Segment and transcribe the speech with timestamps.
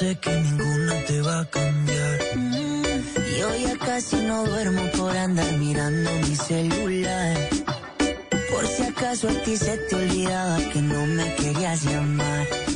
[0.00, 2.18] Sé que ninguna te va a cambiar.
[2.34, 2.82] Mm,
[3.36, 7.36] y hoy ya casi no duermo por andar mirando mi celular.
[8.50, 12.69] Por si acaso a ti se te olvidaba que no me querías llamar.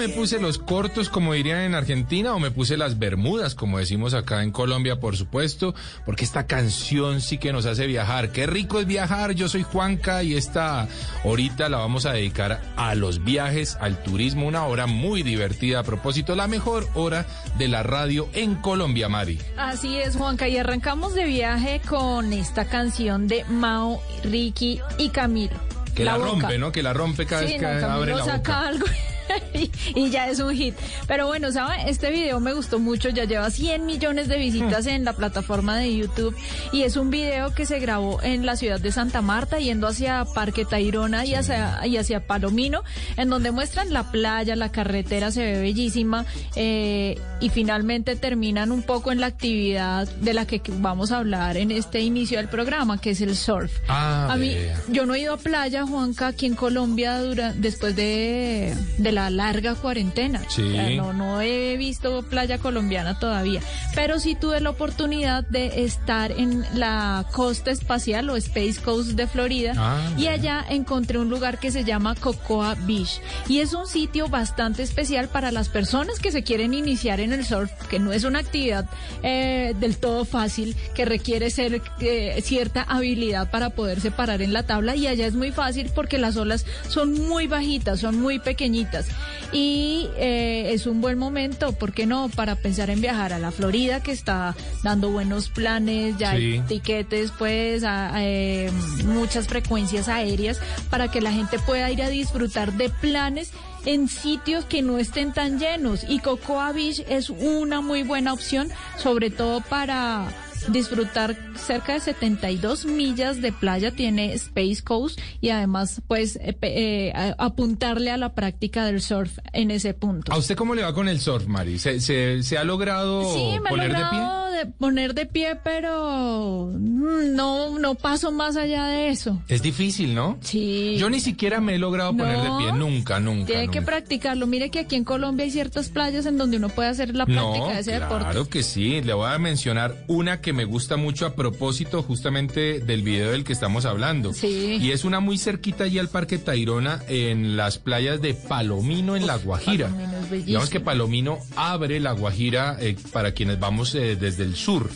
[0.00, 4.14] Me puse los cortos, como dirían en Argentina, o me puse las bermudas, como decimos
[4.14, 5.74] acá en Colombia, por supuesto,
[6.06, 8.32] porque esta canción sí que nos hace viajar.
[8.32, 10.88] Qué rico es viajar, yo soy Juanca y esta
[11.24, 15.80] horita la vamos a dedicar a los viajes, al turismo, una hora muy divertida.
[15.80, 17.26] A propósito, la mejor hora
[17.58, 19.38] de la radio en Colombia, Mari.
[19.58, 25.54] Así es, Juanca, y arrancamos de viaje con esta canción de Mao, Ricky y Camilo.
[25.94, 26.72] Que la, rompe, ¿no?
[26.72, 28.66] Que la rompe cada Sí, vez que abre la saca boca.
[28.68, 28.86] algo
[29.54, 30.74] y, y ya es un hit.
[31.06, 31.74] Pero bueno, ¿sabe?
[31.88, 35.96] Este video me gustó mucho, ya lleva 100 millones de visitas en la plataforma de
[35.96, 36.36] YouTube
[36.72, 40.24] y es un video que se grabó en la ciudad de Santa Marta yendo hacia
[40.24, 42.82] Parque Tayrona y hacia, y hacia Palomino,
[43.16, 46.24] en donde muestran la playa, la carretera se ve bellísima
[46.56, 51.56] eh, y finalmente terminan un poco en la actividad de la que vamos a hablar
[51.56, 53.72] en este inicio del programa, que es el surf.
[53.88, 54.56] Ah, a mí,
[54.88, 59.19] yo no he ido a playa, Juanca, aquí en Colombia dura, después de, de la
[59.28, 60.40] larga cuarentena.
[60.48, 60.62] Sí.
[60.62, 63.60] O sea, no, no he visto playa colombiana todavía,
[63.94, 69.26] pero sí tuve la oportunidad de estar en la costa espacial o Space Coast de
[69.26, 73.20] Florida Ah, y allá encontré un lugar que se llama Cocoa Beach.
[73.48, 77.44] Y es un sitio bastante especial para las personas que se quieren iniciar en el
[77.44, 78.88] surf, que no es una actividad
[79.22, 84.62] eh, del todo fácil, que requiere ser eh, cierta habilidad para poderse parar en la
[84.62, 84.94] tabla.
[84.94, 89.06] Y allá es muy fácil porque las olas son muy bajitas, son muy pequeñitas
[89.52, 92.28] y eh, es un buen momento, ¿por qué no?
[92.28, 94.54] Para pensar en viajar a la Florida que está
[94.84, 98.70] dando buenos planes, ya hay tiquetes, pues, a- a, eh,
[99.06, 103.50] muchas frecuencias aéreas para que la gente pueda ir a disfrutar de planes
[103.86, 106.04] en sitios que no estén tan llenos.
[106.08, 110.28] Y Cocoa Beach es una muy buena opción, sobre todo para
[110.68, 117.34] disfrutar cerca de 72 millas de playa tiene Space Coast y además pues eh, eh,
[117.38, 120.32] apuntarle a la práctica del surf en ese punto.
[120.32, 121.78] ¿A usted cómo le va con el surf, Mari?
[121.78, 124.20] ¿Se, se, se ha logrado Sí, me he poner de pie?
[124.64, 129.40] De poner de pie, pero no, no paso más allá de eso.
[129.48, 130.38] Es difícil, ¿no?
[130.40, 130.96] Sí.
[130.98, 133.46] Yo ni siquiera me he logrado poner de pie, nunca, nunca.
[133.46, 134.46] Tiene que practicarlo.
[134.46, 137.58] Mire que aquí en Colombia hay ciertas playas en donde uno puede hacer la práctica
[137.58, 138.50] No, de ese claro deporte.
[138.50, 139.00] que sí.
[139.02, 143.44] Le voy a mencionar una que me gusta mucho a propósito justamente del video del
[143.44, 144.32] que estamos hablando.
[144.32, 144.78] Sí.
[144.80, 149.26] Y es una muy cerquita allí al Parque Tayrona en las playas de Palomino en
[149.26, 149.86] La Guajira.
[149.88, 150.46] Palomino es bellísimo.
[150.46, 154.90] Digamos que Palomino abre La Guajira eh, para quienes vamos eh, desde el sur.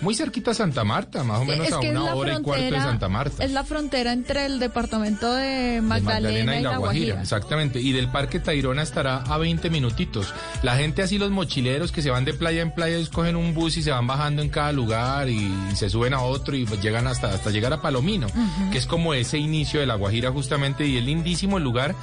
[0.00, 2.80] Muy cerquita a Santa Marta, más o menos Es a una hora y cuarto de
[2.80, 3.44] Santa Marta.
[3.44, 7.20] Es la frontera entre el departamento de de Magdalena, y La Guajira.
[7.20, 7.80] Exactamente.
[7.80, 10.32] Y del Parque Tayrona estará a 20 minutitos.
[10.62, 13.54] La gente así, los mochileros que se van de playa en playa, ellos cogen un
[13.54, 17.06] bus y se van bajando en cada lugar y, se suben a otro y llegan
[17.06, 18.26] hasta, hasta llegar a Palomino,
[18.70, 21.94] que es como ese inicio de La Guajira justamente y es lindísimo el lugar.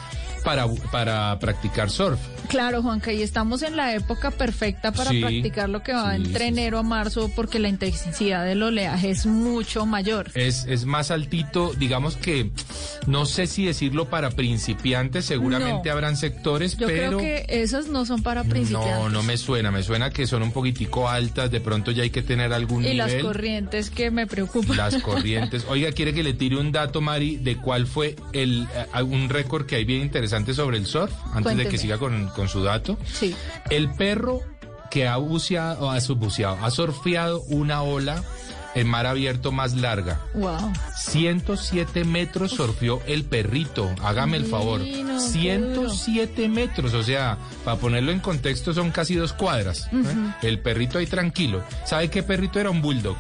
[0.44, 2.20] Para, para practicar surf.
[2.48, 6.24] Claro, Juanca, y estamos en la época perfecta para Sí, practicar lo que va sí,
[6.24, 10.32] entre sí, enero a marzo porque la intensidad del oleaje es mucho mayor.
[10.34, 12.50] Es, es más altito, digamos que
[13.06, 15.92] no sé si decirlo para principiantes, seguramente No.
[15.92, 18.92] habrán sectores, Yo pero creo que esas no son para principiantes.
[18.96, 22.10] no, no me suena, me suena que son un poquitico altas, de pronto ya hay
[22.10, 24.76] que tener algún y las corrientes que me preocupan.
[24.78, 25.66] Las corrientes.
[25.70, 29.66] Oiga, quiere que le tire un dato, Mari, de cuál fue el eh, un récord
[29.66, 32.98] que hay bien interesante sobre el surf, antes de que siga con, con su dato.
[33.06, 33.36] Sí.
[33.70, 34.42] El perro
[34.90, 38.24] que ha buceado, ha subbuceado, ha surfeado una ola
[38.76, 40.20] en mar abierto más larga.
[40.34, 40.74] Wow.
[40.98, 44.82] 107 metros surfeó el perrito, hágame el favor.
[44.82, 49.88] Divino, qué 107 metros, o sea, para ponerlo en contexto son casi dos cuadras.
[49.92, 50.34] ¿eh?
[50.42, 51.64] El perrito ahí tranquilo.
[51.86, 52.70] ¿Sabe qué perrito era?
[52.70, 53.18] Un bulldog.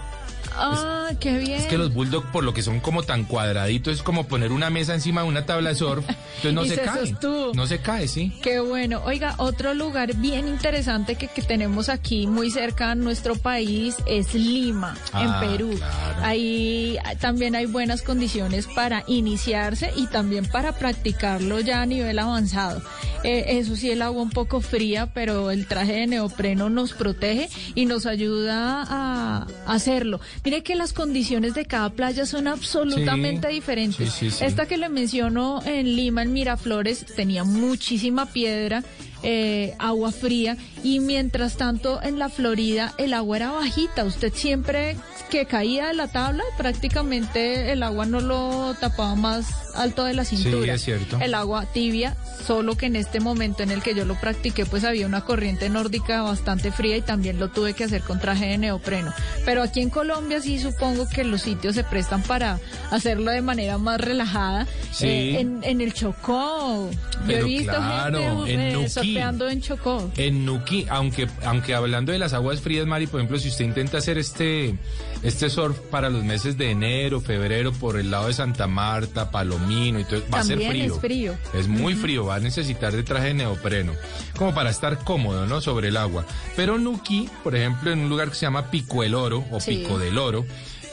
[0.55, 1.59] Ah, qué bien.
[1.61, 4.69] Es que los bulldog, por lo que son como tan cuadraditos, es como poner una
[4.69, 6.05] mesa encima de una tabla de surf.
[6.43, 7.07] Entonces no Y se, se cae.
[7.07, 7.53] sostuvo.
[7.53, 8.33] No se cae, sí.
[8.41, 9.01] Qué bueno.
[9.05, 14.33] Oiga, otro lugar bien interesante que, que tenemos aquí muy cerca a nuestro país es
[14.33, 15.73] Lima, Ah, en Perú.
[15.77, 15.93] claro.
[16.25, 22.19] Ahí ah, también hay buenas condiciones para iniciarse y también para practicarlo ya a nivel
[22.19, 22.81] avanzado.
[23.23, 27.49] Eh, eso sí, el agua un poco fría, pero el traje de neopreno nos protege
[27.75, 30.21] y nos ayuda a hacerlo.
[30.49, 34.11] Mire que las condiciones de cada playa son absolutamente Sí, diferentes.
[34.11, 34.45] sí, sí, sí.
[34.45, 38.83] Esta que le menciono en Lima, en Miraflores, tenía muchísima piedra,
[39.23, 44.05] eh, agua fría y mientras tanto en la Florida el agua era bajita.
[44.05, 44.95] Usted siempre
[45.29, 49.45] que caía de la tabla, prácticamente el agua no lo tapaba más
[49.75, 50.73] alto de la cintura.
[50.73, 51.19] es cierto.
[51.21, 54.83] El agua tibia, solo que en este momento en el que yo lo practiqué, pues
[54.83, 58.57] había una corriente nórdica bastante fría y también lo tuve que hacer con traje de
[58.57, 59.13] neopreno.
[59.45, 63.77] Pero aquí en Colombia sí supongo que los sitios se prestan para hacerlo de manera
[63.77, 64.67] más relajada.
[64.91, 65.07] Sí.
[65.07, 66.89] Eh, en, en el Chocó,
[67.27, 68.89] yo he visto claro, gente en eh.
[69.13, 70.11] Surfeando en Chocó.
[70.17, 73.97] En Nuki, aunque, aunque hablando de las aguas frías, Mari, por ejemplo, si usted intenta
[73.97, 74.75] hacer este,
[75.23, 79.99] este surf para los meses de enero, febrero, por el lado de Santa Marta, Palomino
[79.99, 80.93] y todo, va a ser frío.
[80.95, 81.35] es frío.
[81.53, 83.93] Es muy frío, va a necesitar de traje de neopreno,
[84.37, 85.61] como para estar cómodo, ¿no?
[85.61, 86.25] Sobre el agua.
[86.55, 89.77] Pero Nuki, por ejemplo, en un lugar que se llama Pico el Oro o Sí.
[89.77, 90.45] Pico del Oro,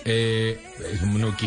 [0.08, 0.60] eh,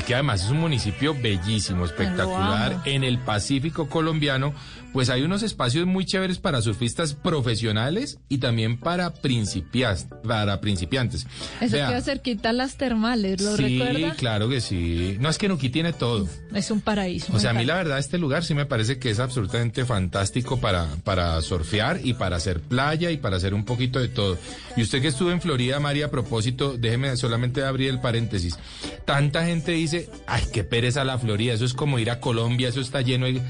[0.05, 4.53] que además es un municipio bellísimo, espectacular, en el Pacífico colombiano,
[4.93, 10.07] pues hay unos espacios muy chéveres para surfistas profesionales y también para principiantes.
[10.27, 11.27] Para principiantes.
[11.61, 14.15] Eso Vea, queda cerquita a las termales, ¿lo sí, recuerda?
[14.15, 15.17] claro que sí.
[15.19, 16.27] No es que Nuki tiene todo.
[16.53, 17.33] Es un paraíso.
[17.33, 20.59] O sea, a mí la verdad este lugar sí me parece que es absolutamente fantástico
[20.59, 24.37] para, para surfear y para hacer playa y para hacer un poquito de todo.
[24.75, 28.57] Y usted que estuvo en Florida, María, a propósito, déjeme solamente abrir el paréntesis.
[29.05, 32.81] Tanta gente dice, ay, qué pereza la Florida, eso es como ir a Colombia, eso
[32.81, 33.41] está lleno de...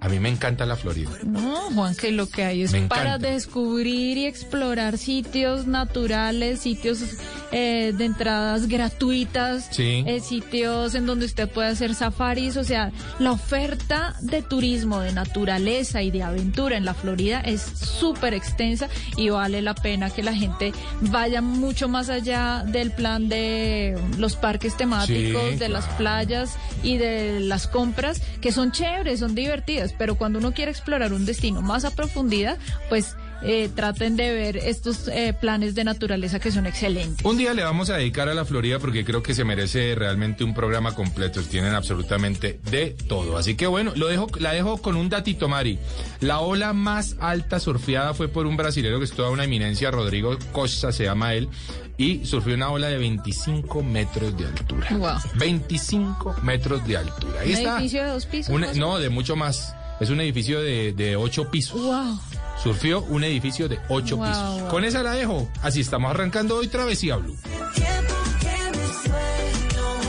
[0.00, 1.10] A mí me encanta la Florida.
[1.24, 3.30] No, Juan, que lo que hay es Me para encanta.
[3.30, 7.00] descubrir y explorar sitios naturales, sitios
[7.52, 10.04] eh, de entradas gratuitas, Sí.
[10.06, 15.12] eh, sitios en donde usted puede hacer safaris, o sea, la oferta de turismo, de
[15.12, 20.22] naturaleza y de aventura en la Florida es súper extensa y vale la pena que
[20.22, 25.86] la gente vaya mucho más allá del plan de los parques temáticos, Sí, de las
[25.96, 31.12] playas y de las compras, que son chéveres, son divertidas, pero cuando uno quiere explorar
[31.12, 32.58] un destino más a profundidad,
[32.88, 37.24] pues eh, traten de ver estos eh, planes de naturaleza que son excelentes.
[37.24, 40.44] Un día le vamos a dedicar a la Florida porque creo que se merece realmente
[40.44, 41.42] un programa completo.
[41.42, 43.36] Tienen absolutamente de todo.
[43.36, 45.78] Así que bueno, lo dejo, la dejo con un datito, Mari.
[46.20, 50.36] La ola más alta surfeada fue por un brasilero que es toda una eminencia, Rodrigo
[50.52, 51.48] Costa se llama él,
[51.96, 54.88] y surfeó una ola de 25 metros de altura.
[54.90, 55.18] Wow.
[55.36, 57.40] 25 metros de altura.
[57.40, 57.74] Ahí ¿Un está.
[57.74, 58.76] edificio de dos pisos?
[58.76, 59.74] No, de mucho más.
[60.00, 61.80] Es un edificio de, de ocho pisos.
[61.80, 62.18] Wow.
[62.62, 64.60] Surfió un edificio de ocho Wow, pisos.
[64.62, 64.68] wow.
[64.70, 65.48] Con esa la dejo.
[65.62, 67.36] Así estamos arrancando hoy Travesía Blue.
[67.74, 70.08] Tiempo que me sueño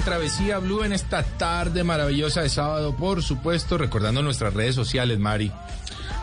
[0.00, 5.18] En Travesía Blue en esta tarde maravillosa de sábado, por supuesto, recordando nuestras redes sociales,
[5.18, 5.52] Mari.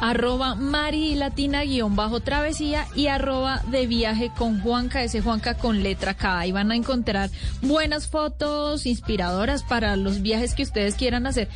[0.01, 5.83] arroba Mari Latina guion bajo travesía y arroba de viaje con Juanca, ese Juanca con
[5.83, 6.39] letra K.
[6.39, 7.29] Ahí van a encontrar
[7.61, 11.47] buenas fotos inspiradoras para los viajes que ustedes quieran hacer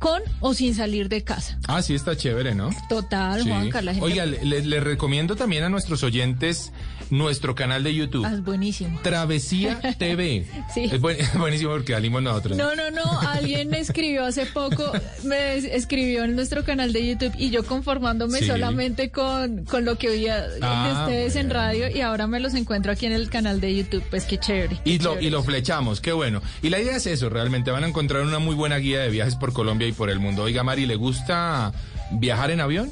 [0.00, 1.56] con o sin salir de casa.
[1.68, 2.70] Ah, sí, está chévere, ¿no?
[2.88, 3.48] Total, Sí.
[3.48, 3.80] Juanca.
[3.80, 4.04] La gente...
[4.06, 6.72] Oiga, le, le recomiendo también a nuestros oyentes
[7.10, 8.24] nuestro canal de YouTube.
[8.24, 9.00] Ah, es buenísimo.
[9.02, 10.46] Travesía TV.
[10.74, 10.84] Sí.
[10.92, 12.56] Es buen- buenísimo porque salimos nosotros.
[12.56, 13.20] No, no, no.
[13.28, 14.92] Alguien me escribió hace poco,
[15.24, 18.46] me es- escribió en nuestro canal de YouTube y yo conformándome Sí.
[18.46, 22.54] solamente con, con lo que oía de Ah, ustedes en radio y ahora me los
[22.54, 24.02] encuentro aquí en el canal de YouTube.
[24.10, 24.78] Pues qué chévere.
[24.84, 25.26] qué Y lo, chévere.
[25.26, 26.40] y lo flechamos, qué bueno.
[26.62, 29.34] Y la idea es eso, realmente van a encontrar una muy buena guía de viajes
[29.36, 30.44] por Colombia y por el mundo.
[30.44, 31.72] Oiga, Mari, ¿le gusta
[32.12, 32.90] viajar en avión?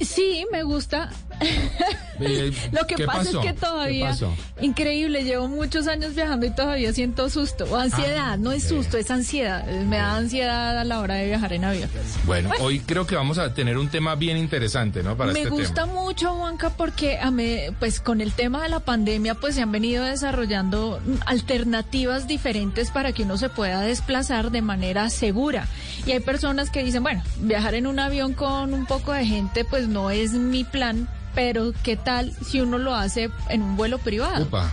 [0.00, 1.10] Sí, me gusta.
[1.40, 3.40] Eh, Lo que ¿qué pasa pasó?
[3.40, 4.14] es que ¿Qué todavía,
[4.60, 8.32] increíble, llevo muchos años viajando y todavía siento susto o ansiedad.
[8.32, 9.66] Ah, no es susto, es ansiedad.
[9.86, 11.88] Me da ansiedad a la hora de viajar en avión.
[12.26, 15.16] Bueno, hoy creo que vamos a tener un tema bien interesante, ¿no?
[15.16, 15.94] Para Me este gusta tema.
[15.94, 19.72] mucho, Juanca, porque a mí, pues con el tema de la pandemia, pues se han
[19.72, 25.66] venido desarrollando alternativas diferentes para que uno se pueda desplazar de manera segura.
[26.06, 29.64] Y hay personas que dicen, bueno, viajar en un avión con un poco de gente,
[29.64, 31.08] pues no es mi plan.
[31.34, 34.44] Pero, ¿qué tal si uno lo hace en un vuelo privado?
[34.44, 34.70] Upa.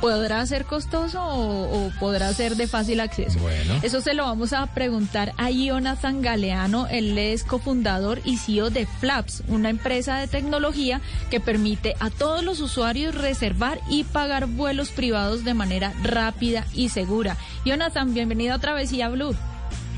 [0.00, 3.40] ¿Podrá ser costoso o, o podrá ser de fácil acceso?
[3.40, 3.80] Bueno.
[3.82, 6.86] Eso se lo vamos a preguntar a Jonathan Galeano.
[6.86, 11.00] Él es cofundador y CEO de Flaps, una empresa de tecnología
[11.30, 16.90] que permite a todos los usuarios reservar y pagar vuelos privados de manera rápida y
[16.90, 17.36] segura.
[17.64, 19.34] Jonathan, bienvenido a Travesía Blue.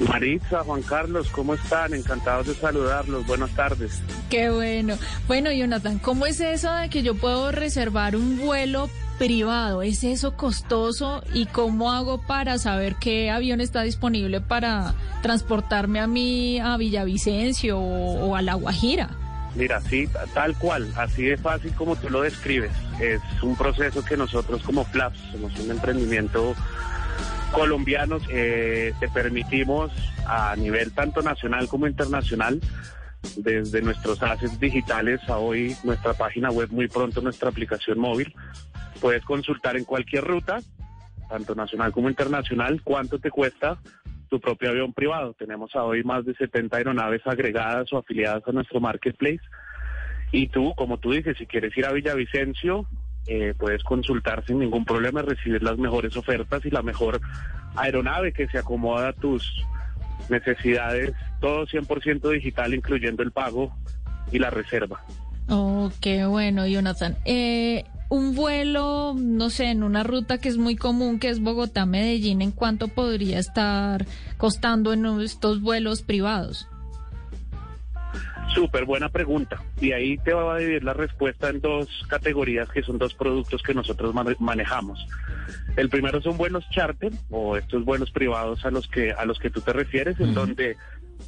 [0.00, 1.94] Maritza, Juan Carlos, ¿cómo están?
[1.94, 3.26] Encantados de saludarlos.
[3.26, 4.02] Buenas tardes.
[4.30, 4.96] Qué bueno.
[5.28, 8.88] Bueno, Jonathan, ¿cómo es eso de que yo puedo reservar un vuelo
[9.18, 9.82] privado?
[9.82, 11.22] ¿Es eso costoso?
[11.34, 17.78] ¿Y cómo hago para saber qué avión está disponible para transportarme a mí a Villavicencio
[17.78, 19.10] o, o a La Guajira?
[19.54, 22.70] Mira, sí, ta- tal cual, así de fácil como tú lo describes.
[23.00, 26.54] Es un proceso que nosotros como Flaps, somos un emprendimiento
[27.50, 29.90] colombiano, eh, te permitimos
[30.26, 32.60] a nivel tanto nacional como internacional,
[33.36, 38.34] desde nuestros assets digitales a hoy nuestra página web, muy pronto nuestra aplicación móvil,
[39.00, 40.60] puedes consultar en cualquier ruta,
[41.28, 43.78] tanto nacional como internacional, cuánto te cuesta
[44.28, 45.34] tu propio avión privado.
[45.34, 49.40] Tenemos a hoy más de 70 aeronaves agregadas o afiliadas a nuestro marketplace.
[50.32, 52.86] Y tú, como tú dices, si quieres ir a Villavicencio,
[53.26, 57.20] eh, puedes consultar sin ningún problema, recibir las mejores ofertas y la mejor
[57.76, 59.64] aeronave que se acomoda a tus
[60.28, 63.74] necesidades, todo 100% digital, incluyendo el pago
[64.32, 65.00] y la reserva.
[65.48, 67.16] Oh, qué bueno, Jonathan.
[67.24, 72.42] Eh, un vuelo, no sé, en una ruta que es muy común, que es Bogotá-Medellín,
[72.42, 76.68] ¿en cuánto podría estar costando en estos vuelos privados?
[78.54, 79.60] Súper buena pregunta.
[79.80, 83.62] Y ahí te va a dividir la respuesta en dos categorías que son dos productos
[83.62, 85.06] que nosotros mane- manejamos.
[85.76, 89.50] El primero son vuelos charter o estos vuelos privados a los que a los que
[89.50, 90.76] tú te refieres, en donde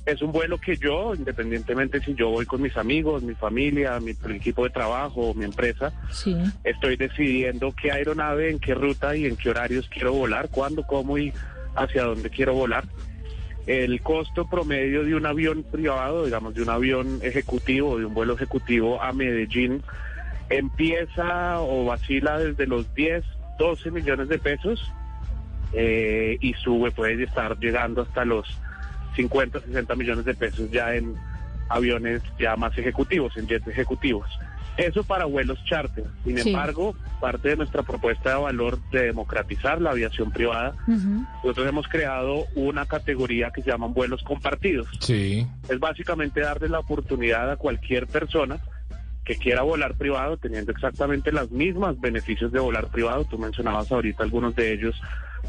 [0.06, 4.12] es un vuelo que yo, independientemente si yo voy con mis amigos, mi familia, mi
[4.34, 6.36] equipo de trabajo mi empresa, Sí.
[6.64, 11.18] estoy decidiendo qué aeronave, en qué ruta y en qué horarios quiero volar, cuándo, cómo
[11.18, 11.32] y
[11.76, 12.84] hacia dónde quiero volar.
[13.66, 18.34] El costo promedio de un avión privado, digamos, de un avión ejecutivo, de un vuelo
[18.34, 19.82] ejecutivo a Medellín,
[20.50, 23.24] empieza o vacila desde los 10,
[23.58, 24.92] 12 millones de pesos
[25.72, 28.58] eh, y sube, puede estar llegando hasta los
[29.16, 31.14] 50, 60 millones de pesos ya en
[31.68, 34.28] aviones ya más ejecutivos, en jets ejecutivos.
[34.76, 36.04] Eso para vuelos charter.
[36.24, 36.50] Sin Sí.
[36.50, 42.46] embargo, parte de nuestra propuesta de valor de democratizar la aviación privada, nosotros hemos creado
[42.54, 44.88] una categoría que se llaman vuelos compartidos.
[45.00, 45.46] Sí.
[45.68, 48.60] Es básicamente darle la oportunidad a cualquier persona
[49.24, 53.24] que quiera volar privado, teniendo exactamente los mismos beneficios de volar privado.
[53.24, 55.00] Tú mencionabas ahorita algunos de ellos,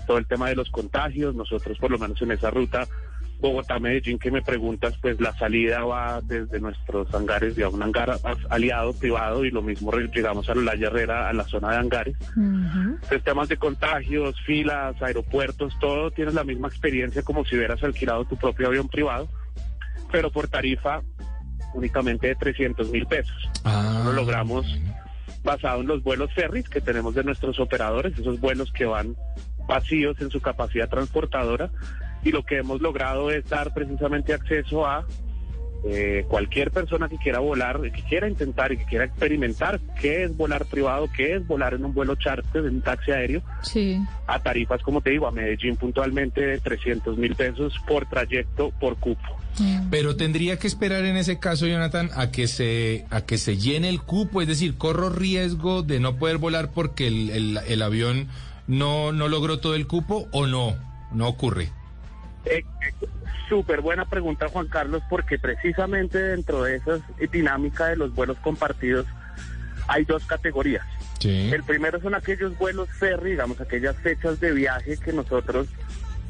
[0.05, 1.33] todo el tema de los contagios.
[1.33, 2.87] Nosotros, por lo menos en esa ruta
[3.43, 8.17] Bogotá-Medellín, que me preguntas, pues la salida va desde nuestros hangares, de un hangar
[8.49, 12.15] aliado privado, y lo mismo llegamos a la Herrera, a la zona de hangares.
[12.37, 12.93] Ujú.
[12.93, 18.23] Entonces, temas de contagios, filas, aeropuertos, todo tienes la misma experiencia como si hubieras alquilado
[18.23, 19.27] tu propio avión privado,
[20.09, 21.01] pero por tarifa
[21.73, 23.49] únicamente de 300 mil pesos.
[23.65, 24.65] Ah, Lo logramos
[25.43, 29.17] basado en los vuelos ferries que tenemos de nuestros operadores, esos vuelos que van
[29.67, 31.69] vacíos en su capacidad transportadora,
[32.23, 35.05] y lo que hemos logrado es dar precisamente acceso a
[35.85, 40.37] eh, cualquier persona que quiera volar, que quiera intentar y que quiera experimentar qué es
[40.37, 43.99] volar privado, qué es volar en un vuelo charter, en un taxi aéreo, Sí.
[44.25, 48.95] a tarifas, como te digo, a Medellín puntualmente de 300 mil pesos por trayecto, por
[48.95, 49.27] cupo.
[49.91, 53.89] Pero tendría que esperar en ese caso, Jonathan, a que se a que se llene
[53.89, 58.29] el cupo, es decir, corro riesgo de no poder volar porque el, el- el avión
[58.67, 60.75] no no logró todo el cupo o no,
[61.11, 61.69] no ocurre.
[62.45, 62.63] Eh,
[63.49, 66.99] Súper buena pregunta, Juan Carlos, porque precisamente dentro de esa
[67.31, 69.05] dinámica de los vuelos compartidos
[69.87, 70.85] hay dos categorías.
[71.19, 71.51] Sí.
[71.53, 75.67] El primero son aquellos vuelos ferry, digamos, aquellas fechas de viaje que nosotros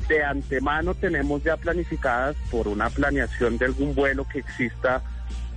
[0.09, 5.01] de antemano tenemos ya planificadas por una planeación de algún vuelo que exista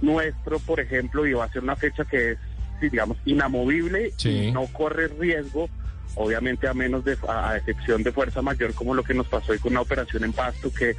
[0.03, 2.39] nuestro, por ejemplo, y va a ser una fecha que es,
[2.81, 4.29] digamos, inamovible Sí.
[4.49, 5.69] y no corre riesgo,
[6.15, 9.53] obviamente a menos de, a, a excepción de fuerza mayor, como lo que nos pasó
[9.53, 10.97] hoy con una operación en Pasto, que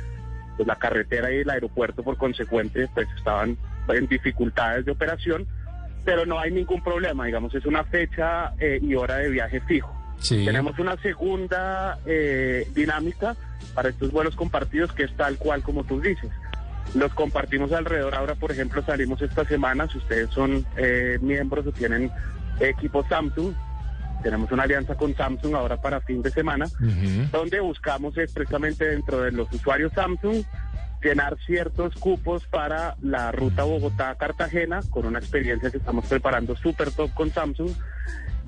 [0.58, 3.58] pues, la carretera y el aeropuerto por consecuente pues estaban
[3.90, 5.48] en dificultades de operación,
[6.04, 9.94] pero no hay ningún problema, digamos, es una fecha eh, y hora de viaje fijo.
[10.20, 10.46] Sí.
[10.46, 13.36] Tenemos una segunda eh, dinámica
[13.76, 16.32] para estos vuelos compartidos que es tal cual como tú dices.
[16.96, 18.16] Los compartimos alrededor.
[18.16, 19.88] Ahora, por ejemplo, salimos esta semana.
[19.92, 22.10] Si ustedes son eh, miembros o tienen
[22.60, 23.54] equipo Samsung,
[24.24, 26.68] tenemos una alianza con Samsung ahora para fin de semana,
[27.32, 30.44] donde buscamos es precisamente dentro de los usuarios Samsung
[31.02, 37.14] llenar ciertos cupos para la ruta Bogotá-Cartagena con una experiencia que estamos preparando súper top
[37.14, 37.72] con Samsung.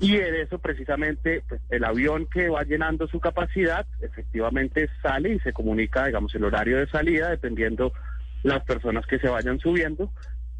[0.00, 5.40] Y en eso precisamente pues, el avión que va llenando su capacidad efectivamente sale y
[5.40, 7.92] se comunica, digamos, el horario de salida dependiendo
[8.42, 10.10] las personas que se vayan subiendo.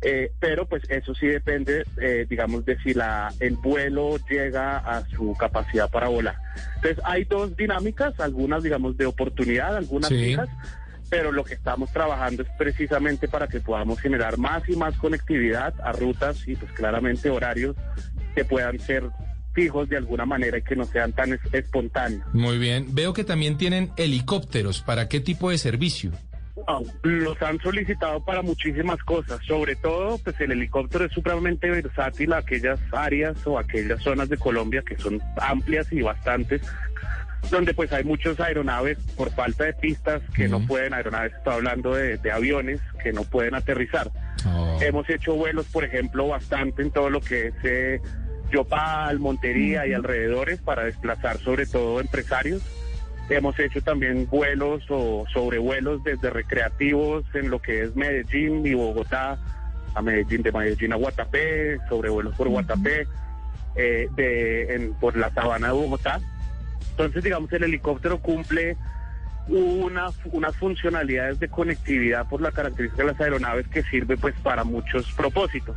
[0.03, 5.07] Eh, pero pues eso sí depende, eh, digamos, de si la, el vuelo llega a
[5.09, 6.37] su capacidad para volar.
[6.77, 10.17] Entonces hay dos dinámicas, algunas digamos de oportunidad, algunas Sí.
[10.17, 10.49] fijas,
[11.11, 15.75] pero lo que estamos trabajando es precisamente para que podamos generar más y más conectividad
[15.83, 17.77] a rutas y pues claramente horarios
[18.35, 19.03] que puedan ser
[19.53, 22.23] fijos de alguna manera y que no sean tan es- espontáneos.
[22.33, 22.87] Muy bien.
[22.95, 24.81] Veo que también tienen helicópteros.
[24.81, 26.13] ¿Para qué tipo de servicio?
[27.03, 32.39] Los han solicitado para muchísimas cosas, sobre todo pues el helicóptero es supremamente versátil a
[32.39, 36.63] aquellas áreas o aquellas zonas de Colombia que son amplias y bastantes,
[37.51, 41.95] donde pues hay muchos aeronaves por falta de pistas que no pueden, aeronaves, estoy hablando
[41.95, 44.11] de, de aviones que no pueden aterrizar.
[44.47, 44.79] Oh.
[44.81, 48.01] Hemos hecho vuelos, por ejemplo, bastante en todo lo que es eh,
[48.51, 52.63] Yopal, Montería y alrededores para desplazar sobre todo empresarios.
[53.31, 59.39] Hemos hecho también vuelos o sobrevuelos desde recreativos en lo que es Medellín y Bogotá,
[59.95, 63.07] a Medellín, de Medellín a Guatapé, sobrevuelos por Guatapé,
[63.77, 66.21] eh, de, en- por la sabana de Bogotá.
[66.91, 68.77] Entonces, digamos, el helicóptero cumple
[69.47, 74.65] una, unas funcionalidades de conectividad por la característica de las aeronaves que sirve pues para
[74.65, 75.77] muchos propósitos.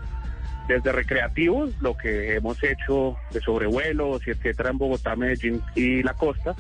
[0.68, 6.14] Desde recreativos, lo que hemos hecho de sobrevuelos y etcétera en Bogotá, Medellín y la
[6.16, 6.56] costa,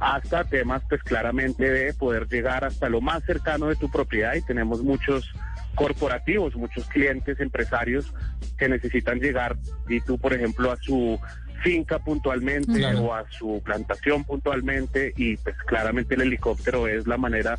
[0.00, 4.42] hasta temas pues claramente de poder llegar hasta lo más cercano de tu propiedad y
[4.42, 5.30] tenemos muchos
[5.74, 8.12] corporativos, muchos clientes, empresarios
[8.56, 9.56] que necesitan llegar
[9.88, 11.18] y tú por ejemplo a su
[11.62, 13.00] finca puntualmente Claro.
[13.02, 17.56] o a su plantación puntualmente y pues claramente el helicóptero es la manera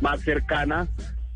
[0.00, 0.88] más cercana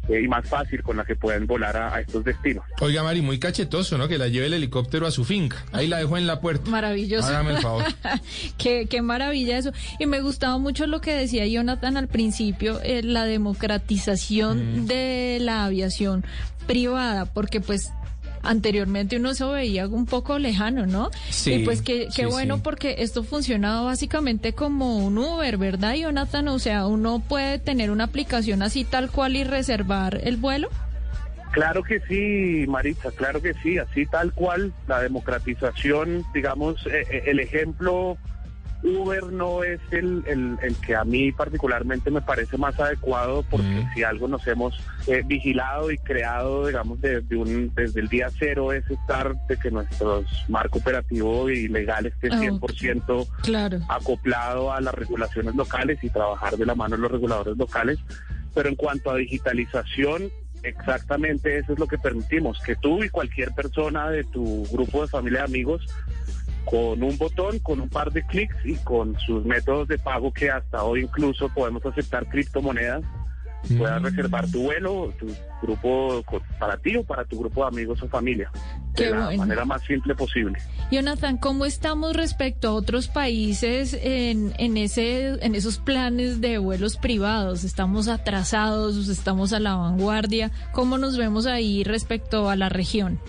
[0.08, 2.64] eh, y más fácil con la que pueden volar a, a estos destinos.
[2.80, 4.08] Oiga, Mari, muy cachetoso, ¿no?
[4.08, 5.64] Que la lleve el helicóptero a su finca.
[5.72, 6.70] Ahí la dejo en la puerta.
[6.70, 7.26] Maravilloso.
[7.28, 7.84] Hágame el favor.
[8.58, 9.72] qué, qué maravilla eso.
[9.98, 15.64] Y me gustaba mucho lo que decía Jonathan al principio, eh, la democratización de la
[15.64, 16.24] aviación
[16.66, 17.92] privada, porque pues
[18.48, 21.10] anteriormente uno se veía un poco lejano, ¿no?
[21.30, 22.60] Sí, y pues qué, qué sí, bueno sí.
[22.64, 26.48] porque esto funcionaba básicamente como un Uber, ¿verdad, Jonathan?
[26.48, 30.68] O sea, uno puede tener una aplicación así tal cual y reservar el vuelo.
[31.52, 37.22] Claro que sí, Maritza, claro que sí, así tal cual, la democratización, digamos, eh, eh,
[37.28, 38.18] el ejemplo
[38.86, 43.66] Uber no es el, el, el que a mí particularmente me parece más adecuado porque
[43.66, 43.94] Mm.
[43.94, 44.74] si algo nos hemos
[45.06, 49.70] eh, vigilado y creado, digamos, desde, un, desde el día cero es estar de que
[49.70, 53.80] nuestro marco operativo y legal esté Ah, 100% Claro.
[53.88, 57.98] acoplado a las regulaciones locales y trabajar de la mano de los reguladores locales.
[58.54, 60.30] Pero en cuanto a digitalización,
[60.62, 65.08] exactamente eso es lo que permitimos, que tú y cualquier persona de tu grupo de
[65.08, 65.86] familia de amigos,
[66.66, 70.50] con un botón, con un par de clics y con sus métodos de pago que
[70.50, 73.02] hasta hoy incluso podemos aceptar criptomonedas,
[73.78, 74.04] puedas Mm.
[74.04, 75.26] reservar tu vuelo, tu
[75.62, 76.22] grupo
[76.58, 78.50] para ti o para tu grupo de amigos o familia.
[78.94, 79.38] Qué de la bueno.
[79.38, 80.58] manera más simple posible.
[80.90, 86.96] Jonathan, ¿cómo estamos respecto a otros países en, en, ese, en esos planes de vuelos
[86.96, 87.64] privados?
[87.64, 89.08] ¿Estamos atrasados?
[89.08, 90.50] ¿Estamos a la vanguardia?
[90.72, 93.20] ¿Cómo nos vemos ahí respecto a la región?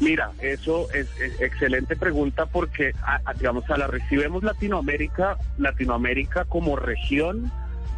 [0.00, 6.44] Mira, eso es, es excelente pregunta porque, a- a- digamos, a la recibimos Latinoamérica, Latinoamérica
[6.44, 7.50] como región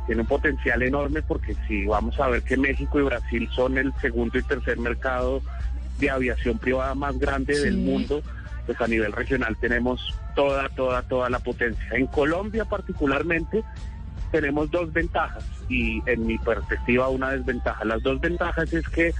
[0.06, 3.92] tiene un potencial enorme porque si vamos a ver que México y Brasil son el
[4.00, 5.42] segundo y tercer mercado
[5.98, 7.62] de aviación privada más grande Sí.
[7.64, 8.22] del mundo,
[8.64, 10.00] pues a nivel regional tenemos
[10.36, 11.84] toda, toda, toda la potencia.
[11.92, 13.64] En Colombia particularmente
[14.30, 17.84] tenemos dos ventajas y en mi perspectiva una desventaja.
[17.84, 19.12] Las dos ventajas es que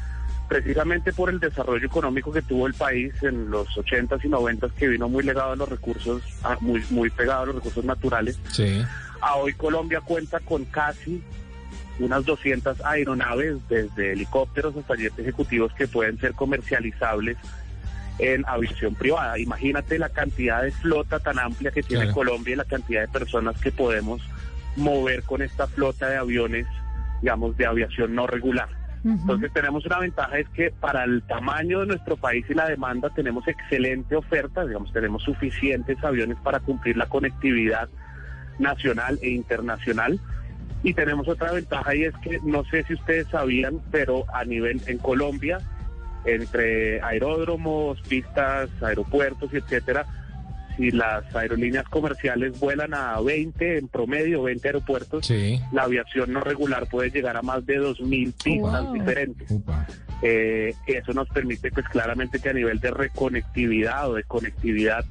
[0.48, 4.88] precisamente por el desarrollo económico que tuvo el país en los 80s y 90s que
[4.88, 6.22] vino muy legado a los recursos,
[6.60, 8.82] muy, muy pegado a los recursos naturales, Sí.
[9.20, 11.22] a hoy Colombia cuenta con casi
[11.98, 17.36] unas 200 aeronaves, desde helicópteros hasta jets ejecutivos que pueden ser comercializables
[18.20, 19.38] en aviación privada.
[19.38, 22.14] Imagínate la cantidad de flota tan amplia que tiene Claro.
[22.14, 24.22] Colombia y la cantidad de personas que podemos
[24.76, 26.66] mover con esta flota de aviones,
[27.20, 28.68] digamos, de aviación no regular.
[29.04, 33.10] Entonces tenemos una ventaja es que para el tamaño de nuestro país y la demanda
[33.10, 37.88] tenemos excelente oferta, digamos, tenemos suficientes aviones para cumplir la conectividad
[38.58, 40.18] nacional e internacional.
[40.82, 44.80] Y tenemos otra ventaja y es que no sé si ustedes sabían, pero a nivel
[44.86, 45.58] en Colombia,
[46.24, 50.06] entre aeródromos, pistas, aeropuertos etcétera,
[50.78, 55.60] si las aerolíneas comerciales vuelan a 20 en promedio, 20 aeropuertos, Sí.
[55.72, 58.94] la aviación no regular puede llegar a más de 2.000 pistas Wow.
[58.94, 59.52] diferentes.
[60.22, 65.04] Eh, eso nos permite pues claramente que a nivel de reconectividad o de conectividad,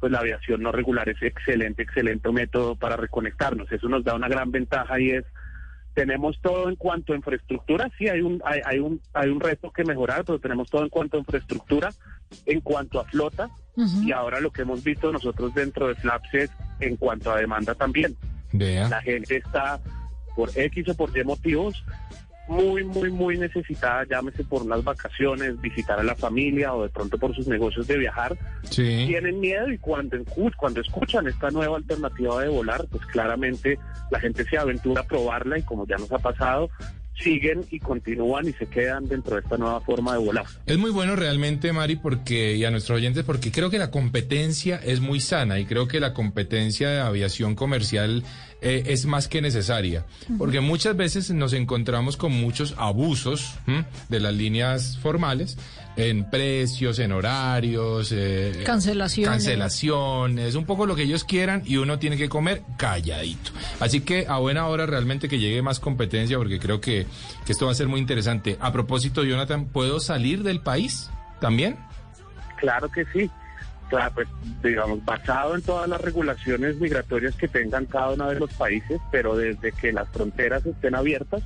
[0.00, 3.70] pues la aviación no regular es excelente, excelente método para reconectarnos.
[3.70, 5.24] Eso nos da una gran ventaja y es
[5.94, 9.70] tenemos todo en cuanto a infraestructura, sí hay un hay, hay un hay un reto
[9.70, 11.90] que mejorar, pero tenemos todo en cuanto a infraestructura,
[12.46, 16.50] en cuanto a flota y ahora lo que hemos visto nosotros dentro de Flaps es
[16.80, 18.16] en cuanto a demanda también.
[18.52, 18.88] Vea.
[18.88, 19.80] La gente está
[20.36, 21.82] por X o por Y motivos
[22.52, 27.18] muy, muy, muy necesitada, llámese por las vacaciones, visitar a la familia o de pronto
[27.18, 29.04] por sus negocios de viajar, Sí.
[29.08, 30.16] tienen miedo y cuando
[30.80, 33.78] escuchan esta nueva alternativa de volar, pues claramente
[34.10, 36.68] la gente se aventura a probarla y como ya nos ha pasado,
[37.14, 40.46] siguen y continúan y se quedan dentro de esta nueva forma de volar.
[40.66, 44.80] Es muy bueno realmente, Mari, porque y a nuestros oyentes, porque creo que la competencia
[44.84, 48.24] es muy sana y creo que la competencia de aviación comercial
[48.60, 50.04] eh, es más que necesaria,
[50.38, 53.84] porque muchas veces nos encontramos con muchos abusos ¿m?
[54.08, 55.58] de las líneas formales
[55.96, 59.30] en precios, en horarios, eh, Cancelaciones.
[59.30, 63.50] cancelaciones, un poco lo que ellos quieran y uno tiene que comer calladito.
[63.80, 67.06] Así que a buena hora realmente que llegue más competencia porque creo que,
[67.44, 68.56] que esto va a ser muy interesante.
[68.60, 71.76] A propósito, Jonathan, ¿puedo salir del país también?
[72.58, 73.30] Claro que sí.
[73.88, 74.28] Claro, pues,
[74.62, 79.36] digamos, basado en todas las regulaciones migratorias que tengan cada uno de los países, pero
[79.36, 81.42] desde que las fronteras estén abiertas,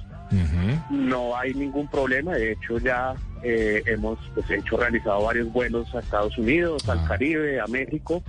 [0.90, 2.34] no hay ningún problema.
[2.34, 3.14] De hecho, ya
[3.48, 6.92] eh, hemos pues, hecho, realizado varios vuelos a Estados Unidos, Ah.
[6.92, 8.22] al Caribe, a México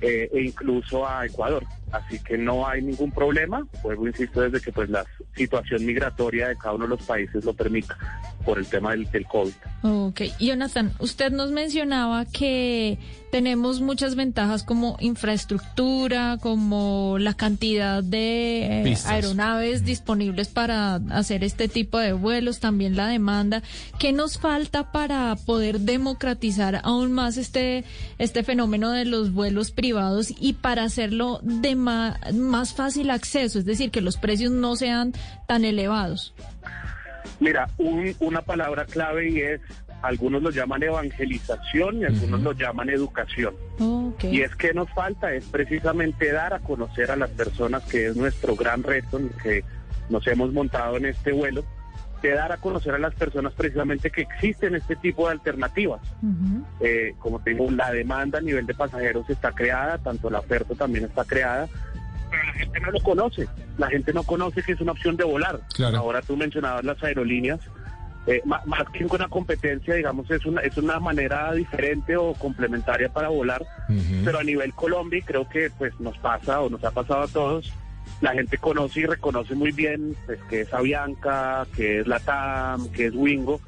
[0.00, 1.62] eh, e incluso a Ecuador.
[1.94, 3.64] Así que no hay ningún problema.
[3.84, 5.04] Luego, insisto, desde que pues la
[5.36, 7.96] situación migratoria de cada uno de los países lo permita
[8.44, 9.52] por el tema del, del COVID.
[9.82, 12.98] Ok, Jonathan, usted nos mencionaba que
[13.34, 21.66] tenemos muchas ventajas como infraestructura, como la cantidad de eh, aeronaves disponibles para hacer este
[21.66, 23.64] tipo de vuelos, también la demanda.
[23.98, 27.82] ¿Qué nos falta para poder democratizar aún más este,
[28.18, 33.90] este fenómeno de los vuelos privados y para hacerlo de más fácil acceso, es decir,
[33.90, 35.12] que los precios no sean
[35.46, 36.34] tan elevados?
[37.40, 39.60] Mira, un- una palabra clave y es,
[40.02, 43.54] algunos lo llaman evangelización y algunos lo llaman educación.
[44.22, 48.16] Y es que nos falta, es precisamente dar a conocer a las personas, que es
[48.16, 49.64] nuestro gran reto en el que
[50.10, 51.64] nos hemos montado en este vuelo,
[52.28, 56.00] de dar a conocer a las personas precisamente que existen este tipo de alternativas.
[56.80, 60.74] Eh, como te digo, la demanda a nivel de pasajeros está creada, tanto la oferta
[60.74, 61.68] también está creada,
[62.30, 63.48] pero la gente no lo conoce.
[63.78, 65.60] La gente no conoce que es una opción de volar.
[65.74, 65.98] Claro.
[65.98, 67.60] Ahora tú mencionabas las aerolíneas.
[68.26, 73.28] eh, más que una competencia, digamos, es una, es una manera diferente o complementaria para
[73.28, 73.60] volar,
[73.90, 74.24] Ujú.
[74.24, 77.70] pero a nivel Colombia, creo que pues nos pasa o nos ha pasado a todos,
[78.20, 83.06] la gente conoce y reconoce muy bien pues, que es Avianca, que es Latam, que
[83.06, 83.60] es Wingo,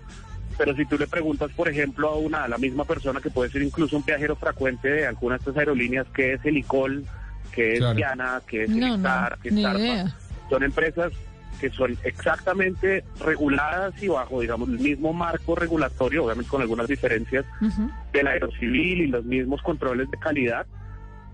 [0.57, 3.51] pero si tú le preguntas, por ejemplo, a una a la misma persona que puede
[3.51, 7.05] ser incluso un viajero frecuente de alguna de estas aerolíneas, que es Helicol,
[7.53, 7.95] que es Claro.
[7.95, 10.17] Diana, que es No, no, Elistar, que es Tarpa,
[10.49, 11.13] son empresas
[11.61, 17.47] que son exactamente reguladas y bajo, digamos, el mismo marco regulatorio, obviamente con algunas diferencias
[17.63, 17.91] Ujú.
[18.13, 20.67] del aerocivil y los mismos controles de calidad,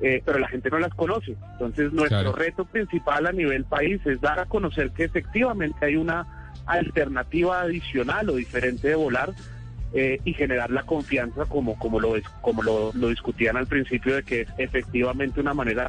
[0.02, 1.36] eh, pero la gente no las conoce.
[1.52, 2.32] Entonces, nuestro Claro.
[2.32, 6.26] reto principal a nivel país es dar a conocer que efectivamente hay una
[6.66, 9.30] alternativa adicional o diferente de volar
[9.94, 14.22] eh, y generar la confianza como, como, lo, como lo, lo discutían al principio de
[14.22, 15.88] que es efectivamente una manera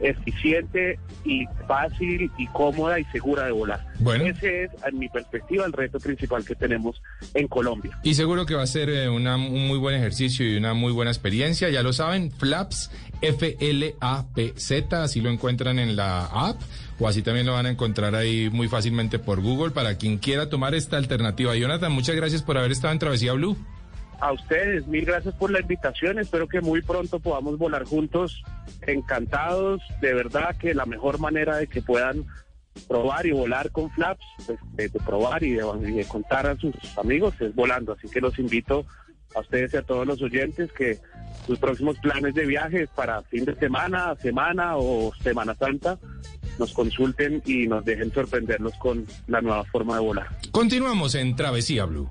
[0.00, 3.84] eficiente y fácil y cómoda y segura de volar.
[3.98, 4.24] Bueno.
[4.24, 7.00] Ese es, en mi perspectiva, el reto principal que tenemos
[7.34, 7.98] en Colombia.
[8.02, 10.92] Y seguro que va a ser eh, una, un muy buen ejercicio y una muy
[10.92, 11.68] buena experiencia.
[11.68, 16.60] Ya lo saben, Flaps, F-L-A-P-Z, así lo encuentran en la app
[17.00, 20.48] o así también lo van a encontrar ahí muy fácilmente por Google para quien quiera
[20.48, 21.54] tomar esta alternativa.
[21.54, 23.56] Jonathan, muchas gracias por haber estado en Travesía Blue.
[24.20, 26.18] A ustedes, mil gracias por la invitación.
[26.18, 28.42] Espero que muy pronto podamos volar juntos.
[28.86, 32.26] Encantados, de verdad que la mejor manera de que puedan
[32.88, 34.58] probar y volar con Flaps, pues,
[34.92, 37.92] de, probar y de, contar a sus amigos es volando.
[37.92, 38.86] Así que los invito
[39.34, 40.98] a ustedes y a todos los oyentes que
[41.46, 45.98] sus próximos planes de viajes para fin de semana, semana o Semana Santa
[46.58, 50.26] nos consulten y nos dejen sorprenderlos con la nueva forma de volar.
[50.50, 52.10] Continuamos en Travesía Blue.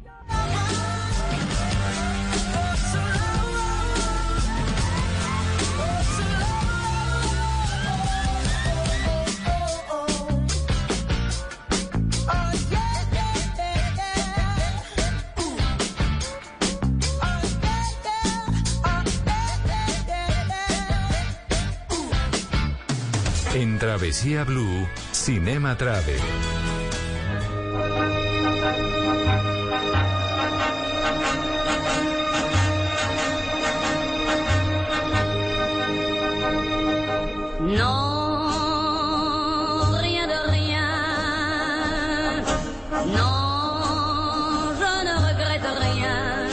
[24.08, 26.16] Travesía Blue, Cinema Travel.
[37.76, 37.92] Non,
[40.00, 40.88] rien de rien.
[43.08, 46.48] Non, je ne regrette rien.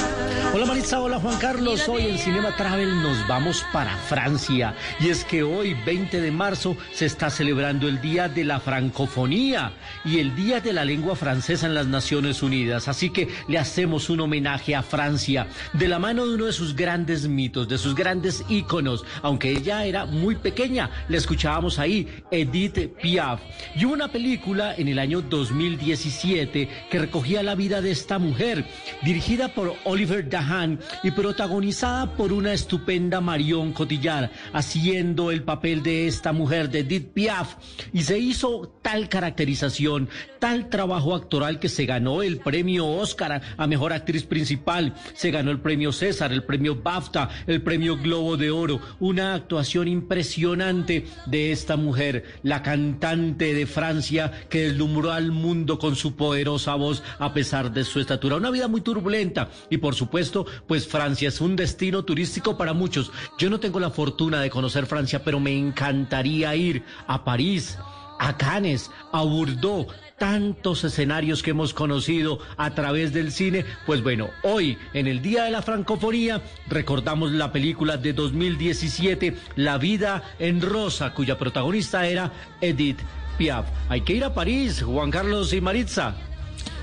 [0.54, 1.88] Hola Maritza, hola Juan Carlos.
[1.88, 4.74] Hoy en Cinema Travel nos vamos para Francia.
[4.98, 9.72] Y es que hoy, 20 de marzo, se está celebrando el Día de la Francofonía
[10.04, 12.88] y el Día de la Lengua Francesa en las Naciones Unidas.
[12.88, 16.74] Así que le hacemos un homenaje a Francia de la mano de uno de sus
[16.74, 19.04] grandes mitos, de sus grandes íconos.
[19.22, 23.40] Aunque ella era muy pequeña, la escuchábamos ahí, Edith Piaf.
[23.76, 28.64] Y hubo una película en el año 2017 que recogía la vida de esta mujer,
[29.02, 36.08] dirigida por Oliver Dahan y protagonizada por una estupenda Marion Cotillard, haciendo el papel de
[36.08, 37.56] esta mujer, de Edith Piaf.
[37.92, 43.66] Y se hizo tal caracterización, tal trabajo actoral que se ganó el premio Oscar a
[43.66, 48.50] Mejor Actriz Principal, se ganó el premio César, el premio BAFTA, el premio Globo de
[48.50, 48.80] Oro.
[48.98, 55.96] Una actuación impresionante de esta mujer, la cantante de Francia que deslumbró al mundo con
[55.96, 58.36] su poderosa voz a pesar de su estatura.
[58.36, 63.10] Una vida muy turbulenta y por supuesto, pues Francia es un destino turístico para muchos.
[63.36, 67.76] Yo no tengo la fortuna de conocer Francia, pero me encantaría ir a París,
[68.20, 73.64] a Cannes, a Bordeaux, tantos escenarios que hemos conocido a través del cine.
[73.86, 79.78] Pues bueno, hoy, en el Día de la Francofonía, recordamos la película de 2017, La
[79.78, 82.30] vida en rosa, cuya protagonista era
[82.60, 83.00] Edith
[83.36, 83.66] Piaf.
[83.88, 86.14] Hay que ir a París, Juan Carlos y Maritza.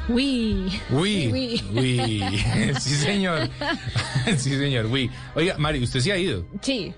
[0.09, 0.79] Uy.
[0.89, 2.23] Uy, Uy.
[2.79, 3.49] sí señor,
[4.37, 5.09] sí señor, uy.
[5.35, 6.45] Oiga, Mari, usted sí ha ido.
[6.61, 6.93] Sí,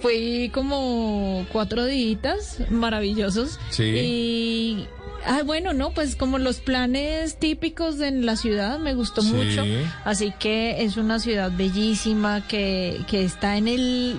[0.00, 3.58] fui como cuatro días maravillosos.
[3.70, 3.84] Sí.
[3.84, 4.86] Y,
[5.24, 9.32] ah, bueno, no, pues como los planes típicos en la ciudad, me gustó Sí.
[9.32, 9.64] mucho.
[10.04, 14.16] Así que es una ciudad bellísima que, que está en el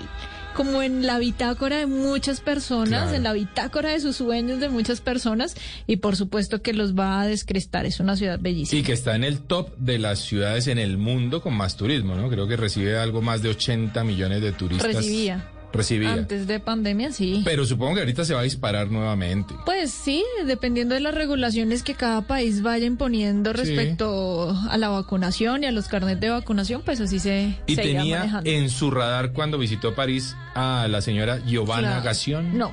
[0.59, 3.13] como en la bitácora de muchas personas, Claro.
[3.15, 5.55] en la bitácora de sus sueños de muchas personas
[5.87, 7.85] y por supuesto que los va a descrestar.
[7.85, 8.77] Es una ciudad bellísima.
[8.77, 12.15] Y que está en el top de las ciudades en el mundo con más turismo,
[12.15, 12.29] ¿no?
[12.29, 14.95] Creo que recibe algo más de 80 millones de turistas.
[14.95, 15.49] Recibía.
[15.71, 16.13] Recibía.
[16.13, 17.41] Antes de pandemia, sí.
[17.45, 19.53] Pero supongo que ahorita se va a disparar nuevamente.
[19.65, 23.57] Pues sí, dependiendo de las regulaciones que cada país vaya imponiendo Sí.
[23.57, 27.81] respecto a la vacunación y a los carnets de vacunación, pues así se, Y se
[27.83, 28.49] tenía manejando.
[28.49, 32.03] en su radar cuando visitó París a la señora Giovanna Claro.
[32.03, 32.57] Gassion.
[32.57, 32.71] No.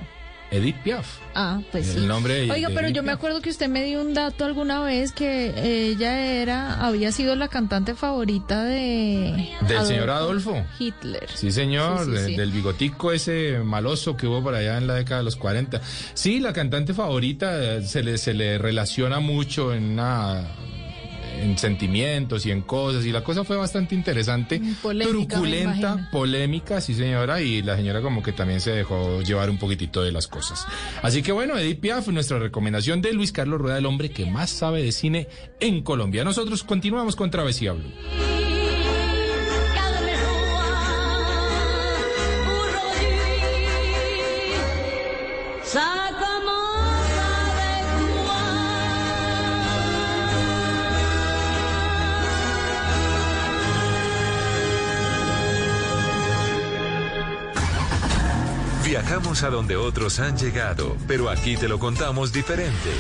[0.51, 1.07] Edith Piaf.
[1.35, 2.07] Ah, pues El sí.
[2.07, 4.45] nombre de- Oiga, de pero Edith yo me acuerdo que usted me dio un dato
[4.45, 5.53] alguna vez que
[5.91, 9.51] ella era, había sido la cantante favorita de...
[9.69, 10.65] Del señor Adolfo.
[10.79, 11.29] Hitler.
[11.35, 12.37] Sí, señor, Sí, sí, de- sí.
[12.37, 15.81] del bigotico ese maloso que hubo por allá en la década de los 40.
[16.15, 20.43] Sí, la cantante favorita eh, se le, se le relaciona mucho en una
[21.43, 26.81] en sentimientos y en cosas, y la cosa fue bastante interesante, Mm, polémica, truculenta, polémica,
[26.81, 30.27] sí señora, y la señora como que también se dejó llevar un poquitito de las
[30.27, 30.67] cosas.
[31.03, 34.51] Así que bueno, Edith Piaf, nuestra recomendación de Luis Carlos Rueda, el hombre que más
[34.51, 35.29] sabe de cine
[35.61, 36.25] en Colombia.
[36.25, 38.36] Nosotros continuamos con Travesía Blue.
[58.99, 62.91] Viajamos a donde otros han llegado, pero aquí te lo contamos diferente.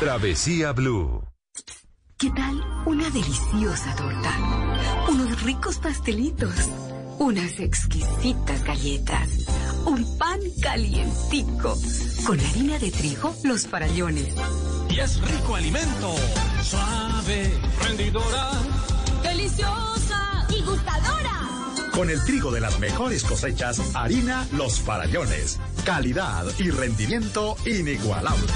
[0.00, 1.22] Travesía Blue.
[2.18, 4.36] ¿Qué tal una deliciosa torta?
[5.08, 6.56] Unos ricos pastelitos,
[7.20, 9.46] unas exquisitas galletas,
[9.86, 11.78] un pan calientico,
[12.26, 14.34] con harina de trigo, los farallones.
[14.90, 16.16] Y es rico alimento,
[16.64, 18.50] suave, rendidora.
[19.22, 20.03] Gustadora.
[21.94, 25.60] Con el trigo de las mejores cosechas, harina Los Farallones.
[25.84, 28.46] Calidad y rendimiento inigualable.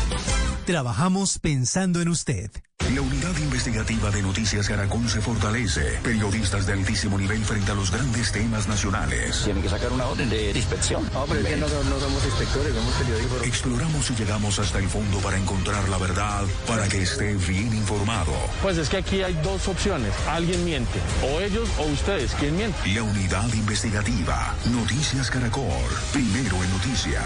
[0.65, 2.51] Trabajamos pensando en usted.
[2.95, 5.99] La unidad investigativa de Noticias Caracol se fortalece.
[6.03, 9.43] Periodistas de altísimo nivel frente a los grandes temas nacionales.
[9.45, 11.03] Tienen que sacar una orden de inspección.
[11.13, 13.43] No, pero es que no, somos inspectores, somos periodistas.
[13.47, 18.33] Exploramos y llegamos hasta el fondo para encontrar la verdad, para que esté bien informado.
[18.63, 20.15] Pues es que aquí hay dos opciones.
[20.29, 20.99] Alguien miente.
[21.31, 22.33] O ellos o ustedes.
[22.39, 22.79] ¿Quién miente?
[22.95, 24.55] La unidad investigativa.
[24.71, 25.67] Noticias Caracol.
[26.13, 27.18] Primero en noticias.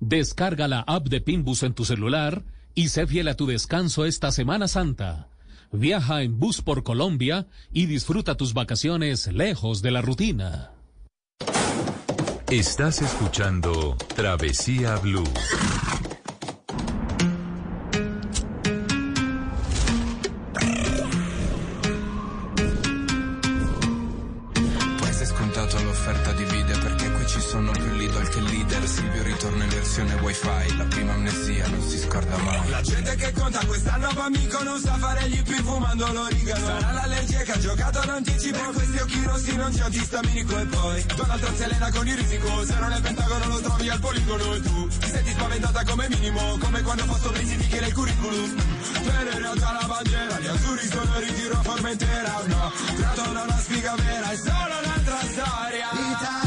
[0.00, 4.30] Descarga la app de Pinbus en tu celular y sé fiel a tu descanso esta
[4.30, 5.28] Semana Santa.
[5.72, 10.70] Viaja en bus por Colombia y disfruta tus vacaciones lejos de la rutina.
[12.50, 15.24] Estás escuchando Travesía Blue.
[29.96, 32.68] Versione wifi La prima amnesia non si scorda mai.
[32.68, 37.42] La gente che conta quest'anno amico non sa fare gli più fumando l'origano Sarà l'allergia
[37.42, 41.40] che ha giocato in anticipo Per questi occhi rossi non c'è antistaminico e poi Donald
[41.40, 42.64] Trump Selena con il risico.
[42.64, 46.58] Se non è pentagono lo trovi al poligono e tu Ti senti spaventata come minimo
[46.58, 48.54] Come quando ho fatto mesi di che nel curriculum.
[48.54, 53.58] Per in realtà la bandiera Gli azzurri sono ritiro a Formentera No, trato non la
[53.58, 55.88] spiga vera È solo un'altra storia.
[55.92, 56.45] L'estate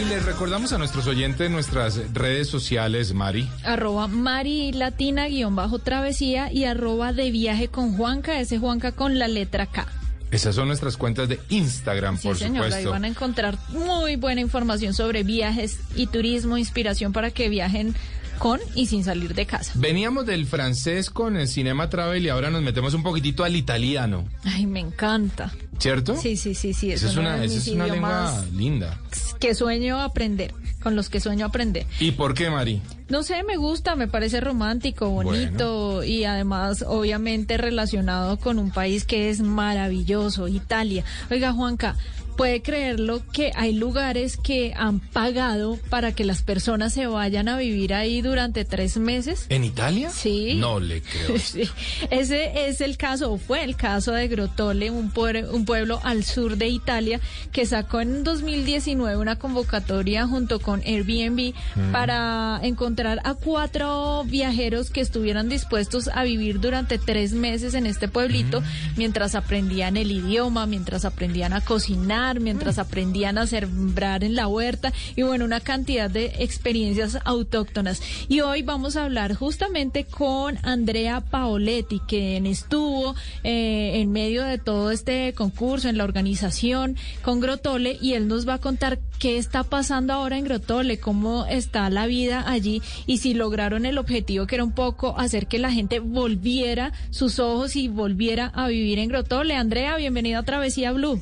[0.00, 3.48] Y les recordamos a nuestros oyentes nuestras redes sociales, Mari.
[3.64, 9.18] Arroba Mari Latina guion bajo travesía y arroba de viaje con Juanca, ese Juanca con
[9.18, 9.86] la letra K.
[10.30, 12.90] Esas son nuestras cuentas de Instagram, Sí, por señora, ahí supuesto.
[12.90, 17.94] van a encontrar muy buena información sobre viajes y turismo, inspiración para que viajen
[18.38, 19.72] con y sin salir de casa.
[19.74, 24.24] Veníamos del francés con el Cinema Travel y ahora nos metemos un poquitito al italiano,
[24.44, 25.52] Ay, me encanta.
[25.78, 26.14] ¿cierto?
[26.16, 26.92] Sí, sí, sí, sí.
[26.92, 28.98] Esa es una, esa es una lengua linda.
[29.40, 31.86] Que sueño aprender, con los que sueño aprender.
[31.98, 32.80] ¿Y por qué, Mari?
[33.08, 39.04] No sé, me gusta, me parece romántico, bonito y además obviamente relacionado con un país
[39.04, 41.04] que es maravilloso, Italia.
[41.28, 41.96] Oiga, Juanca,
[42.36, 47.56] puede creerlo que hay lugares que han pagado para que las personas se vayan a
[47.58, 49.46] vivir ahí durante tres meses.
[49.48, 50.10] ¿En Italia?
[50.10, 50.54] Sí.
[50.54, 51.38] No le creo.
[51.40, 51.68] Sí.
[52.10, 56.22] Ese es el caso, o fue el caso de Grotole, un, pueblo, un pueblo al
[56.24, 61.92] sur de Italia que sacó en 2019 una convocatoria junto con Airbnb Mm.
[61.92, 68.08] para encontrar a cuatro viajeros que estuvieran dispuestos a vivir durante tres meses en este
[68.08, 68.62] pueblito
[68.96, 74.92] mientras aprendían el idioma, mientras aprendían a cocinar, mientras aprendían a sembrar en la huerta
[75.16, 78.02] y bueno, una cantidad de experiencias autóctonas.
[78.28, 84.58] Y hoy vamos a hablar justamente con Andrea Paoletti, quien estuvo eh, en medio de
[84.58, 89.38] todo este concurso, en la organización con Grotole, y él nos va a contar qué
[89.38, 94.46] está pasando ahora en Grotole, cómo está la vida allí y si lograron el objetivo
[94.46, 98.98] que era un poco hacer que la gente volviera sus ojos y volviera a vivir
[98.98, 99.54] en Grotole.
[99.54, 101.20] Andrea, bienvenida a Travesía Blue.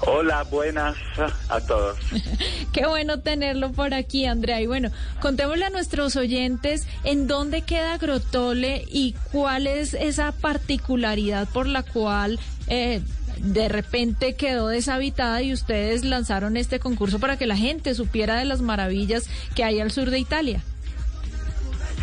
[0.00, 0.96] Hola, buenas
[1.48, 1.98] a todos.
[2.72, 4.60] Qué bueno tenerlo por aquí, Andrea.
[4.60, 11.48] Y bueno, contémosle a nuestros oyentes en dónde queda Grotole y cuál es esa particularidad
[11.48, 12.38] por la cual
[12.68, 13.00] eh,
[13.38, 18.44] de repente quedó deshabitada y ustedes lanzaron este concurso para que la gente supiera de
[18.44, 20.62] las maravillas que hay al sur de Italia.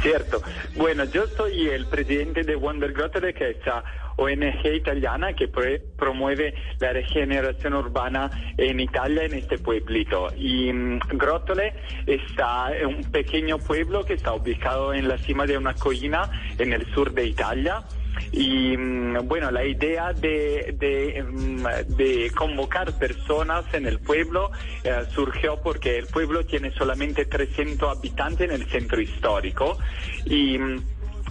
[0.01, 0.41] Cierto.
[0.75, 3.83] Bueno, yo soy el presidente de Wonder Grotole, que está
[4.17, 10.27] ONG italiana que promueve la regeneración urbana en Italia, en este pueblito.
[10.35, 11.73] Y mm, Grottole
[12.05, 16.73] está en un pequeño pueblo que está ubicado en la cima de una collina en
[16.73, 17.83] el sur de Italia.
[18.31, 24.51] Y mm, bueno, la idea de, de, mm, de convocar personas en el pueblo
[24.83, 29.77] eh, surgió porque el pueblo tiene solamente 300 habitantes en el centro histórico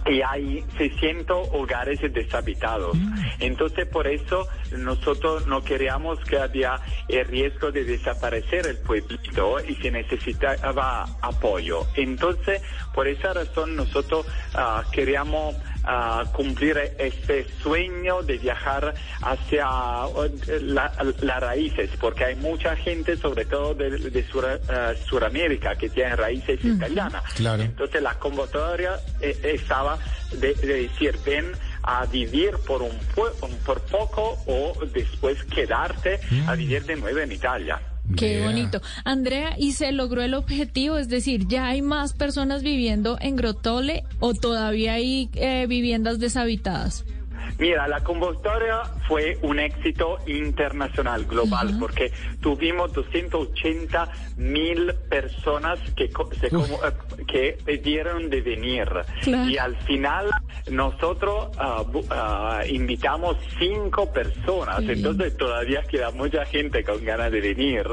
[0.07, 2.97] y hay 600 hogares deshabitados.
[3.39, 9.75] Entonces, por eso nosotros no queríamos que había el riesgo de desaparecer el pueblito y
[9.77, 11.87] se necesitaba apoyo.
[11.95, 12.63] Entonces,
[12.95, 19.67] por esa razón nosotros ah, queríamos ah, cumplir este sueño de viajar hacia
[20.49, 25.77] eh, la- las raíces, porque hay mucha gente, sobre todo de, de Sur- ah, Suramérica,
[25.77, 27.23] que tiene raíces italianas.
[27.35, 27.63] Claro.
[27.63, 29.99] Entonces la convocatoria eh, estaba
[30.33, 31.53] de, de decir, ven
[31.85, 32.97] a vivir por un
[33.65, 37.81] por poco o después quedarte a vivir de nuevo en Italia.
[38.17, 38.81] Qué bonito.
[39.05, 40.99] Andrea, ¿y se logró el objetivo?
[40.99, 47.05] Es decir, ¿ya hay más personas viviendo en Grotole o todavía hay eh, viviendas deshabitadas?
[47.59, 56.51] Mira, la convocatoria fue un éxito internacional, global, porque tuvimos 280 mil personas que, se
[56.51, 56.93] como- eh,
[57.27, 58.89] que pidieron de venir.
[59.23, 59.49] Claro.
[59.49, 60.31] Y al final
[60.71, 64.93] nosotros bu- ah, invitamos cinco personas, Sí.
[64.93, 67.87] entonces todavía queda mucha gente con ganas de venir.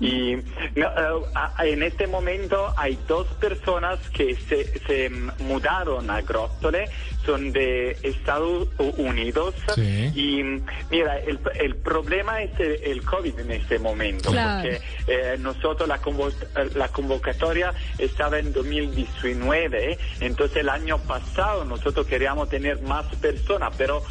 [0.00, 0.36] Y
[0.78, 0.88] no,
[1.34, 6.84] ah, en este momento hay dos personas que se, se mudaron a Grottole,
[7.26, 10.10] son de Estados Unidos Sí.
[10.14, 10.42] y
[10.90, 14.62] mira, el, el problema es el, el COVID en este momento, Claro.
[14.62, 16.32] porque eh, nosotros la, convo-
[16.74, 24.02] la convocatoria estaba en 2019, entonces el año pasado nosotros queríamos tener más personas, pero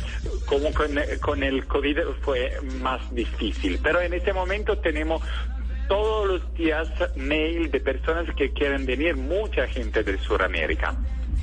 [0.45, 3.79] como con, con el COVID fue más difícil.
[3.81, 5.21] Pero en este momento tenemos
[5.87, 10.95] todos los días mail de personas que quieren venir, mucha gente de Sudamérica.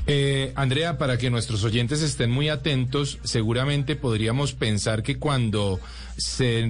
[0.07, 5.78] Eh, Andrea, para que nuestros oyentes estén muy atentos, seguramente podríamos pensar que cuando
[6.16, 6.68] se,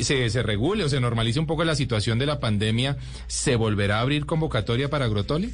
[0.00, 4.02] se, regule o se normalice un poco la situación de la pandemia, ¿se volverá a
[4.02, 5.50] abrir convocatoria para Grotole?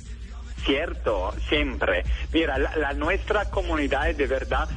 [0.64, 2.04] Cierto, siempre.
[2.32, 4.68] Mira, la, la nuestra comunidad es de verdad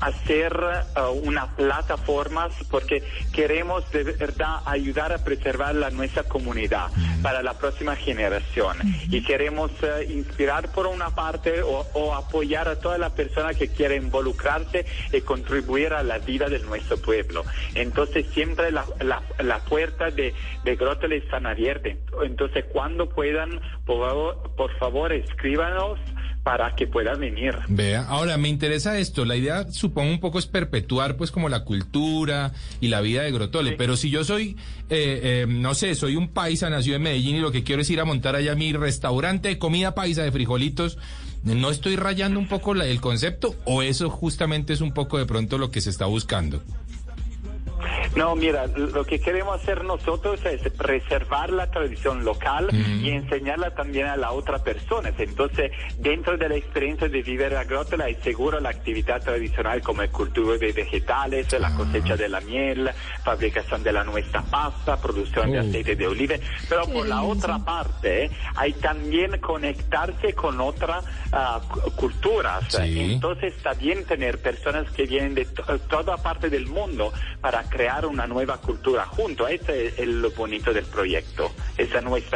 [0.00, 6.88] hacer uh, una plataforma porque queremos de verdad ayudar a preservar la nuestra comunidad
[7.22, 8.76] para la próxima generación
[9.10, 14.04] y queremos eh, inspirar por una parte o, apoyar a todas las personas que quieren
[14.04, 17.44] involucrarse y contribuir a la vida de nuestro pueblo.
[17.74, 20.34] Entonces siempre la, la, la puerta de,
[20.64, 21.94] de Grotele están abiertas.
[22.22, 25.98] Entonces cuando puedan, por favor, por favor escríbanos
[26.42, 27.56] para que puedan venir.
[27.66, 29.24] Vea, ahora me interesa esto.
[29.24, 33.32] La idea, supongo, un poco es perpetuar, pues, como la cultura y la vida de
[33.32, 33.72] Grotole.
[33.72, 34.56] Pero si yo soy,
[34.88, 37.90] eh, eh, no sé, soy un paisa, nacido en Medellín y lo que quiero es
[37.90, 40.98] ir a montar allá mi restaurante de comida paisa de frijolitos,
[41.42, 45.26] ¿no estoy rayando un poco la- el concepto o eso justamente es un poco de
[45.26, 46.62] pronto lo que se está buscando?
[48.14, 54.06] No, mira, lo que queremos hacer nosotros es preservar la tradición local y enseñarla también
[54.06, 55.12] a la otra persona.
[55.18, 60.02] Entonces, dentro de la experiencia de vivir a Grotola hay seguro la actividad tradicional como
[60.02, 62.90] el cultivo de vegetales, la cosecha de la miel,
[63.24, 65.62] fabricación de la nuestra pasta, producción de Oh.
[65.62, 66.36] aceite de oliva.
[66.68, 72.64] Pero Qué por la otra parte, eh, hay también conectarse con otras ah, cu- culturas.
[72.68, 73.12] Sí.
[73.14, 77.95] Entonces, está bien tener personas que vienen de to- toda parte del mundo para crear
[78.04, 79.48] una nueva cultura junto.
[79.48, 82.26] Ese es lo bonito del proyecto, esa es nuestra.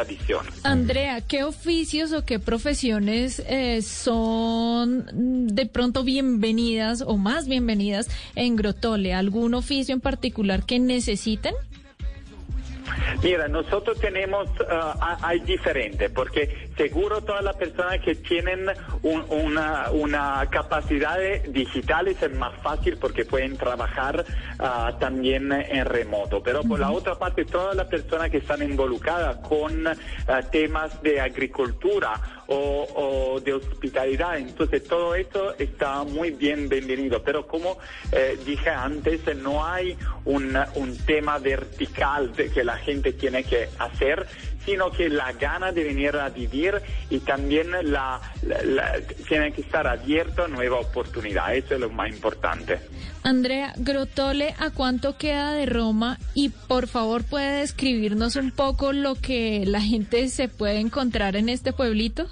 [0.63, 8.57] Andrea, ¿qué oficios o qué profesiones eh, son de pronto bienvenidas o más bienvenidas en
[8.57, 9.15] Grotole?
[9.15, 11.55] ¿Algún oficio en particular que necesiten?
[13.23, 18.67] Mira, nosotros tenemos, ah, hay diferente, porque seguro todas las personas que tienen
[19.03, 21.19] un- una, una capacidad
[21.49, 24.25] digitales es más fácil porque pueden trabajar
[24.59, 26.43] ah, también en remoto.
[26.43, 29.85] Pero por la otra parte, todas las personas que están involucradas con
[30.51, 32.21] temas de agricultura
[32.53, 37.23] o, de hospitalidad, entonces todo esto está muy bien bienvenido.
[37.23, 37.79] Pero como
[38.13, 43.69] eh, dije antes, no hay un, un tema vertical de que la gente tiene que
[43.79, 44.27] hacer,
[44.67, 46.75] sino que la gana de venir a vivir
[47.09, 51.55] y también la, la- la- tiene que estar abierto a nueva oportunidad.
[51.55, 52.79] Eso es lo más importante.
[53.23, 56.19] Andrea, Grotole, ¿a cuánto queda de Roma?
[56.35, 61.49] Y por favor, ¿puede describirnos un poco lo que la gente se puede encontrar en
[61.49, 62.27] este pueblito?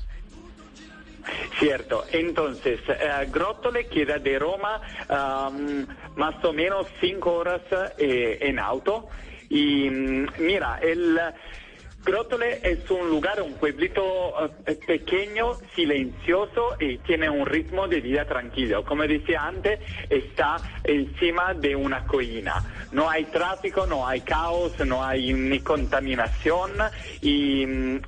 [1.58, 7.62] Cierto, entonces, eh, Grottole queda de Roma am, más o menos cinco horas
[7.98, 9.08] eh, en auto.
[9.48, 11.18] Y mm, mira, el
[12.04, 14.02] Grottole es un lugar, un pueblito
[14.66, 18.84] eh, pequeño, silencioso y tiene un ritmo de vida tranquilo.
[18.84, 22.64] Como decía antes, está encima de una collina.
[22.92, 26.70] No hay tráfico, no hay caos, no hay ni contaminación
[27.20, 28.00] y mm,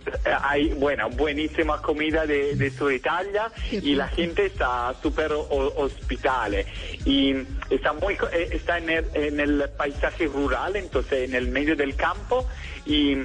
[0.42, 6.64] hay, bueno, buenísima comida de, de Sur Italia y la gente está súper ho- hospitale
[7.04, 7.34] y
[7.68, 11.96] está muy eh, está en el, en el paisaje rural, entonces en el medio del
[11.96, 12.46] campo
[12.86, 13.16] y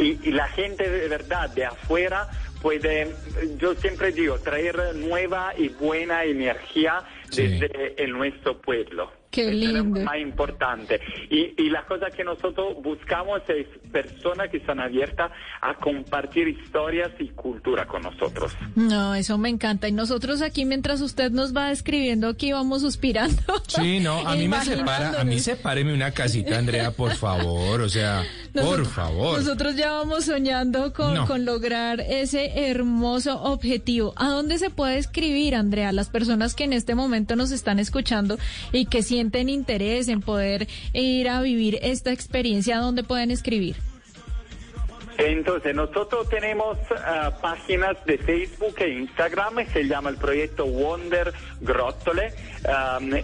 [0.00, 2.28] y, y la gente de verdad de afuera
[2.60, 3.14] puede,
[3.58, 9.19] yo siempre digo, traer nueva y buena energía desde el nuestro pueblo.
[9.30, 10.00] Qué Es lo lindo.
[10.00, 11.00] más importante.
[11.30, 17.10] Y, y la cosa que nosotros buscamos es personas que están abiertas a compartir historias
[17.20, 18.52] y cultura con nosotros.
[18.74, 19.86] No, eso me encanta.
[19.88, 23.40] Y nosotros aquí, mientras usted nos va describiendo, aquí vamos suspirando.
[23.68, 27.88] Sí, no, a mí me separa, a mí sepáreme una casita, Andrea, por favor, o
[27.88, 29.38] sea, por favor.
[29.38, 31.26] Nosotros ya vamos soñando con, No.
[31.26, 34.12] con lograr ese hermoso objetivo.
[34.16, 35.92] ¿A dónde se puede escribir, Andrea?
[35.92, 38.38] Las personas que en este momento nos están escuchando
[38.72, 43.76] y que sienten interés en poder ir a vivir esta experiencia, ¿a dónde pueden escribir?
[45.18, 52.32] Entonces, nosotros tenemos ah, páginas de Facebook e Instagram, se llama el proyecto Wonder Grottole,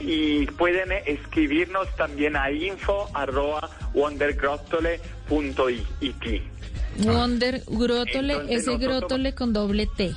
[0.03, 6.43] y pueden escribirnos también a info arroba wondergrottole.it.
[6.99, 10.15] Wonder Entonces ese Grotole con doble T.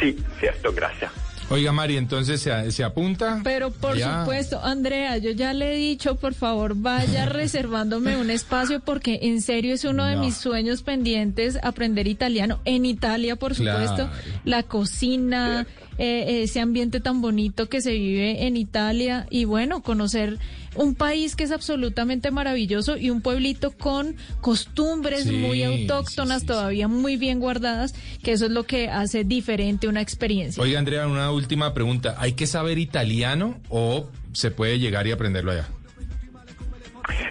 [0.00, 1.27] Sí, cierto, gracias.
[1.50, 3.40] Oiga, Mari, entonces se, se apunta.
[3.42, 8.80] Pero por supuesto, Andrea, yo ya le he dicho, por favor, vaya reservándome un espacio
[8.80, 10.20] porque en serio es uno de No.
[10.24, 12.60] mis sueños pendientes aprender italiano.
[12.66, 14.10] En Italia, por supuesto, Claro.
[14.44, 15.66] la cocina,
[15.98, 20.38] eh, ese ambiente tan bonito que se vive en Italia y bueno, conocer
[20.76, 26.88] un país que es absolutamente maravilloso y un pueblito con costumbres Sí, muy autóctonas, todavía
[26.88, 30.62] muy bien guardadas, que eso es lo que hace diferente una experiencia.
[30.62, 32.14] Oiga, Andrea, una última pregunta.
[32.18, 35.68] ¿Hay que saber italiano o se puede llegar y aprenderlo allá?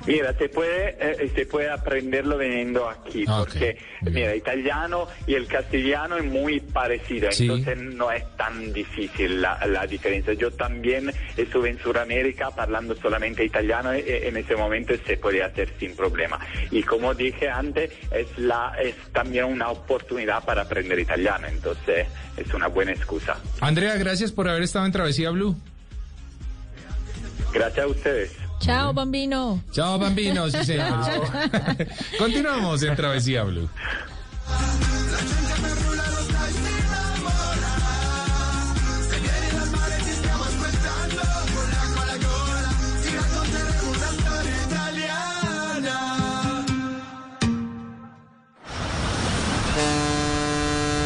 [0.05, 5.47] Mira, se puede, eh, se puede aprenderlo viniendo aquí, Ah, porque, mira, italiano y el
[5.47, 7.43] castellano es muy parecido, Sí.
[7.43, 10.33] entonces no es tan difícil la, la diferencia.
[10.33, 15.43] Yo también estuve en Sudamérica hablando solamente italiano y y en ese momento se puede
[15.43, 16.39] hacer sin problema.
[16.71, 22.07] Y como dije antes, es, la, es también una oportunidad para aprender italiano, entonces
[22.37, 23.37] es una buena excusa.
[23.59, 25.55] Andrea, gracias por haber estado en Travesía Blue.
[27.53, 28.31] Gracias a ustedes.
[28.59, 29.61] Chao, bambino.
[29.71, 30.49] Chao, bambino.
[30.49, 30.87] Sí, señor.
[32.17, 33.69] Continuamos en Travesía Blue.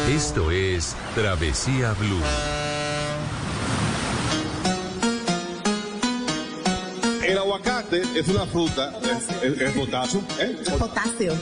[0.08, 2.61] Esto es Travesía Blue.
[7.92, 10.20] Aguacate es una fruta, es, es- es potasio.
[10.40, 10.56] ¿eh?
[10.78, 11.34] Potasio.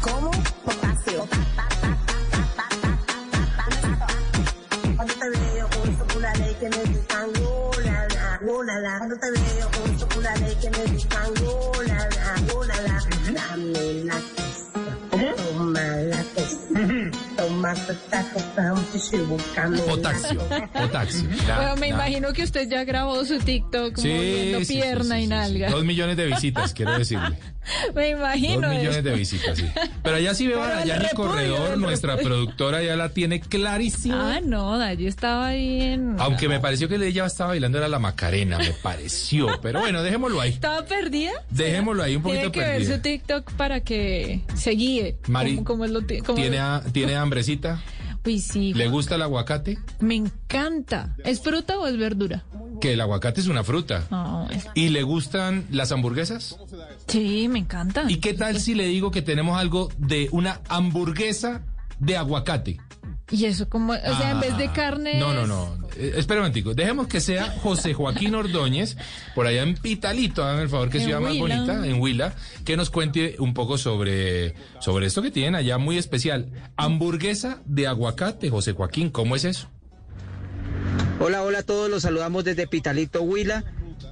[0.00, 0.30] ¿Cómo?
[0.64, 1.28] Potasio.
[4.96, 8.98] Cuando te veo con chocolate que me gustan, oh, la, la, oh, la, la.
[8.98, 11.63] Cuando te veo con chocolate que me gustan, oh,
[19.22, 19.84] buscando.
[19.84, 20.40] Potasio,
[20.72, 21.28] potasio.
[21.46, 25.22] Ya, Bueno, me imagino que usted ya grabó su TikTok Sí, moviendo sí, pierna sí,
[25.22, 25.68] y nalga.
[25.68, 25.74] sí.
[25.74, 27.38] Dos millones de visitas, quiero decirle.
[27.94, 28.60] Me imagino.
[28.68, 29.02] Dos millones eso.
[29.08, 29.64] de visitas, sí.
[30.02, 32.28] Pero allá sí veo a Pero el Dayani repudio, Corredor, el nuestra repudio.
[32.36, 34.36] productora ya la tiene clarísima.
[34.36, 36.16] Ah, no, Dayo estaba ahí en...
[36.18, 39.48] Aunque me pareció que ella estaba bailando era la Macarena, me pareció.
[39.62, 40.50] Pero bueno, dejémoslo ahí.
[40.50, 41.32] ¿Estaba perdida?
[41.50, 42.96] Dejémoslo ahí un poquito Tiene que ver perdida.
[42.96, 45.16] su TikTok para que se guíe.
[45.28, 47.80] Mari, como es lo ti- como- ¿Tiene, ha- ¿Tiene hambrecita?
[48.24, 48.72] Sí.
[48.74, 49.78] ¿Le gusta el aguacate?
[50.00, 51.14] Me encanta.
[51.24, 52.44] ¿Es fruta o es verdura?
[52.80, 54.06] Que el aguacate es una fruta.
[54.50, 56.56] Es- ¿Y le gustan las hamburguesas?
[57.06, 58.04] Sí, me encanta.
[58.08, 61.62] ¿Y qué tal si le digo que tenemos algo de una hamburguesa
[61.98, 62.80] de aguacate?
[63.30, 65.18] Y eso como, o sea, en vez de Ah, carne...
[65.18, 65.78] No, no, no.
[65.96, 66.74] Eh, espera un momentico.
[66.74, 68.96] Dejemos que sea José Joaquín Ordóñez,
[69.34, 72.34] por allá en Pitalito, háganme el favor, que En ciudad más bonita, en Huila,
[72.66, 76.50] que nos cuente un poco sobre, sobre esto que tienen allá muy especial.
[76.76, 79.68] Hamburguesa de aguacate, José Joaquín, ¿cómo es eso?
[81.20, 83.64] Hola, hola a todos, los saludamos desde Pitalito, Huila.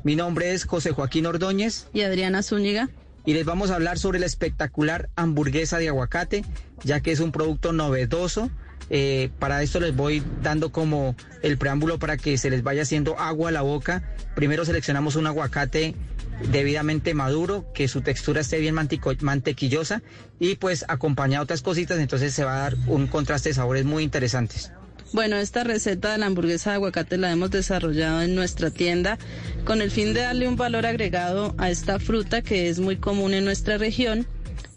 [0.04, 1.86] Mi nombre es José Joaquín Ordóñez.
[1.92, 2.88] Y Adriana Zúñiga.
[3.26, 6.44] y les vamos a hablar sobre la espectacular hamburguesa de aguacate,
[6.82, 8.50] ya que es un producto novedoso.
[8.94, 13.18] Eh, para esto les voy dando como el preámbulo para que se les vaya haciendo
[13.18, 14.14] agua a la boca.
[14.34, 15.94] Primero seleccionamos un aguacate
[16.50, 20.02] debidamente maduro, que su textura esté bien mantequillosa
[20.38, 24.02] y pues acompañado otras cositas, entonces se va a dar un contraste de sabores muy
[24.02, 24.72] interesantes.
[25.14, 29.18] Bueno, esta receta de la hamburguesa de aguacate la hemos desarrollado en nuestra tienda
[29.64, 33.32] con el fin de darle un valor agregado a esta fruta que es muy común
[33.32, 34.26] en nuestra región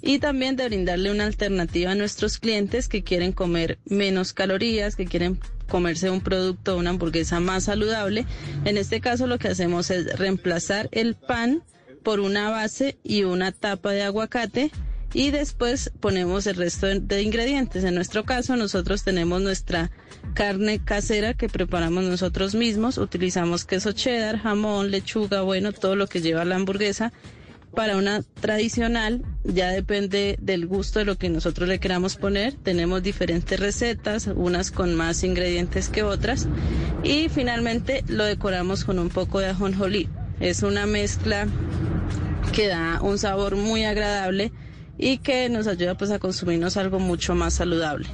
[0.05, 5.07] y también de brindarle una alternativa a nuestros clientes que quieren comer menos calorías, que
[5.07, 8.25] quieren comerse un producto, una hamburguesa más saludable.
[8.65, 11.63] En este caso lo que hacemos es reemplazar el pan
[12.03, 14.71] por una base y una tapa de aguacate
[15.15, 17.83] y después ponemos el resto de, ingredientes.
[17.83, 19.89] En nuestro caso, nosotros tenemos nuestra
[20.33, 22.97] carne casera que preparamos nosotros mismos.
[22.97, 27.13] Utilizamos queso cheddar, jamón, lechuga, bueno, todo lo que lleva la hamburguesa.
[27.75, 32.53] Para una tradicional, ya depende del gusto de lo que nosotros le queramos poner.
[32.53, 36.47] Tenemos diferentes recetas, unas con más ingredientes que otras.
[37.03, 40.07] Y finalmente lo decoramos con un poco de ajonjolí.
[40.39, 41.47] Es una mezcla
[42.53, 44.53] que da un sabor muy agradable
[44.97, 48.07] y que nos ayuda pues a consumirnos algo mucho más saludable.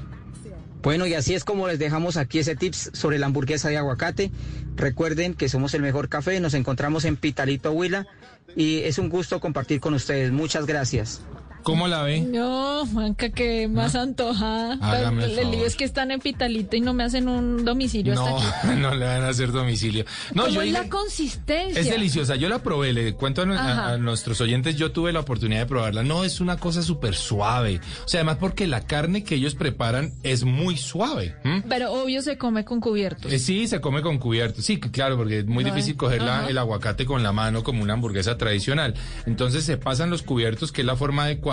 [0.82, 4.32] Bueno, y así es como les dejamos aquí ese tips sobre la hamburguesa de aguacate.
[4.76, 8.08] Recuerden que somos el mejor café, nos encontramos en Pitalito Huila
[8.56, 10.32] y es un gusto compartir con ustedes.
[10.32, 11.22] Muchas gracias.
[11.64, 12.22] ¿Cómo la ve?
[12.22, 14.78] No, Juanca, que más antojada.
[14.82, 18.38] Hágame el lío es que están en Pitalito y no me hacen un domicilio No,
[18.38, 18.80] hasta aquí.
[18.80, 20.06] no le van a hacer domicilio.
[20.34, 21.80] No, ¿Cómo yo es la consistencia?
[21.80, 25.66] Es deliciosa, yo la probé, le cuento a, nuestros oyentes, yo tuve la oportunidad de
[25.68, 26.04] probarla.
[26.04, 27.80] No, es una cosa súper suave.
[28.06, 31.36] O sea, además porque la carne que ellos preparan es muy suave.
[31.70, 33.32] Pero obvio se come con cubiertos.
[33.32, 34.62] Eh, sí, se come con cubierto.
[34.62, 37.94] Sí, claro, porque es muy difícil coger la- el aguacate con la mano como una
[37.94, 38.96] hamburguesa tradicional.
[39.26, 41.51] Entonces se pasan los cubiertos, que es la forma adecuada.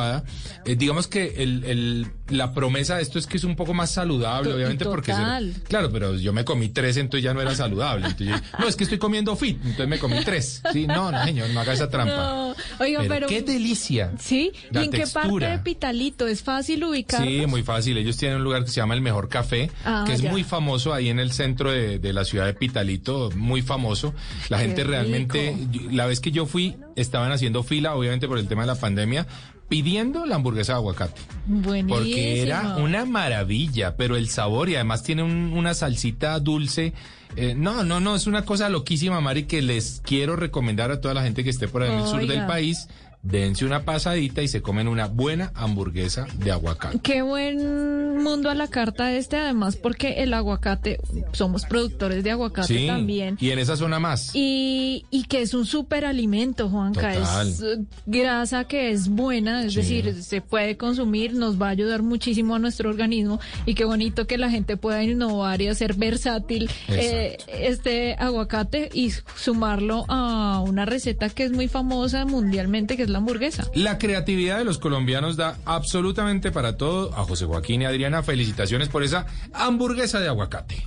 [0.64, 3.90] Eh, digamos que el, el- la promesa de esto es que es un poco más
[3.90, 5.12] saludable, obviamente, porque...
[5.14, 5.54] se- total.
[5.66, 8.06] claro, pero yo me comí tres, entonces ya no era saludable.
[8.06, 10.62] Entonces no, es que estoy comiendo fit, entonces me comí tres.
[10.72, 12.14] Sí, no, no, señor, no haga esa trampa.
[12.16, 13.26] No, oiga, pero...
[13.28, 14.12] qué delicia.
[14.20, 15.50] Sí, La ¿y en qué parte textura.
[15.52, 16.26] de Pitalito?
[16.28, 17.22] ¿Es fácil ubicar?
[17.26, 17.96] Sí, muy fácil.
[17.96, 20.30] Ellos tienen un lugar que se llama El Mejor Café, Ah, que es ya.
[20.30, 24.12] muy famoso ahí en el centro de, de la ciudad de Pitalito, muy famoso.
[24.50, 25.56] La Qué gente realmente,
[25.90, 29.26] la vez que yo fui, estaban haciendo fila, obviamente por el tema de la pandemia,
[29.68, 31.20] pidiendo la hamburguesa de aguacate.
[31.46, 31.94] Buenísimo.
[31.96, 36.92] Porque era una maravilla, pero el sabor y además tiene un- una salsita dulce.
[37.36, 41.12] Eh, no, no, no, es una cosa loquísima, Mari, que les quiero recomendar a toda
[41.14, 42.88] la gente que esté por ahí en el sur del país.
[43.22, 46.98] Dense una pasadita y se comen una buena hamburguesa de aguacate.
[47.02, 50.98] Qué buen mundo a la carta este, además, porque el aguacate,
[51.32, 53.36] somos productores de aguacate Sí, también.
[53.40, 54.30] y en esa zona más.
[54.34, 57.12] Y, y que es un superalimento, Juanca.
[57.14, 57.48] Total.
[57.48, 57.62] Es
[58.06, 59.80] grasa que es buena, es Sí.
[59.80, 63.40] decir, se puede consumir, nos va a ayudar muchísimo a nuestro organismo.
[63.66, 69.10] Y qué bonito que la gente pueda innovar y hacer versátil eh, este aguacate y
[69.36, 73.70] sumarlo a una receta que es muy famosa mundialmente, que es la hamburguesa.
[73.74, 77.14] La creatividad de los colombianos da absolutamente para todo.
[77.14, 80.86] A José Joaquín y Adriana, felicitaciones por esa hamburguesa de aguacate.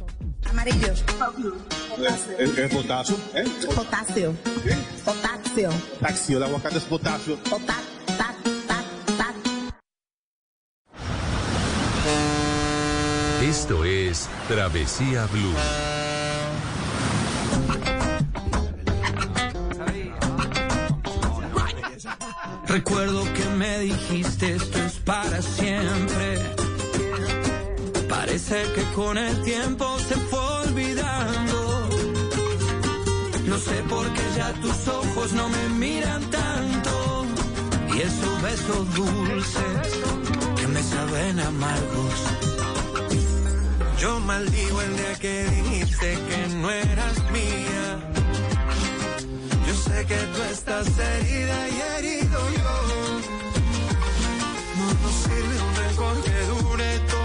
[0.49, 0.93] Amarillo.
[2.39, 3.43] Es, es potasio, ¿eh?
[3.75, 4.35] Potasio.
[5.05, 5.69] Potasio.
[5.99, 7.37] Potasio, el aguacate es potasio.
[13.51, 16.00] Esto es Travesía Blue.
[22.71, 26.39] Recuerdo que me dijiste esto es para siempre.
[28.07, 31.89] Parece que con el tiempo se fue olvidando.
[33.45, 37.25] No sé por qué ya tus ojos no me miran tanto.
[37.93, 39.87] Y esos besos dulces
[40.55, 42.19] que me saben amargos.
[43.99, 48.10] Yo maldigo el día que dijiste que no eras mía.
[50.07, 53.21] Que tú estás herida y herido yo.
[54.77, 57.20] No nos sirve un rencor que dure toda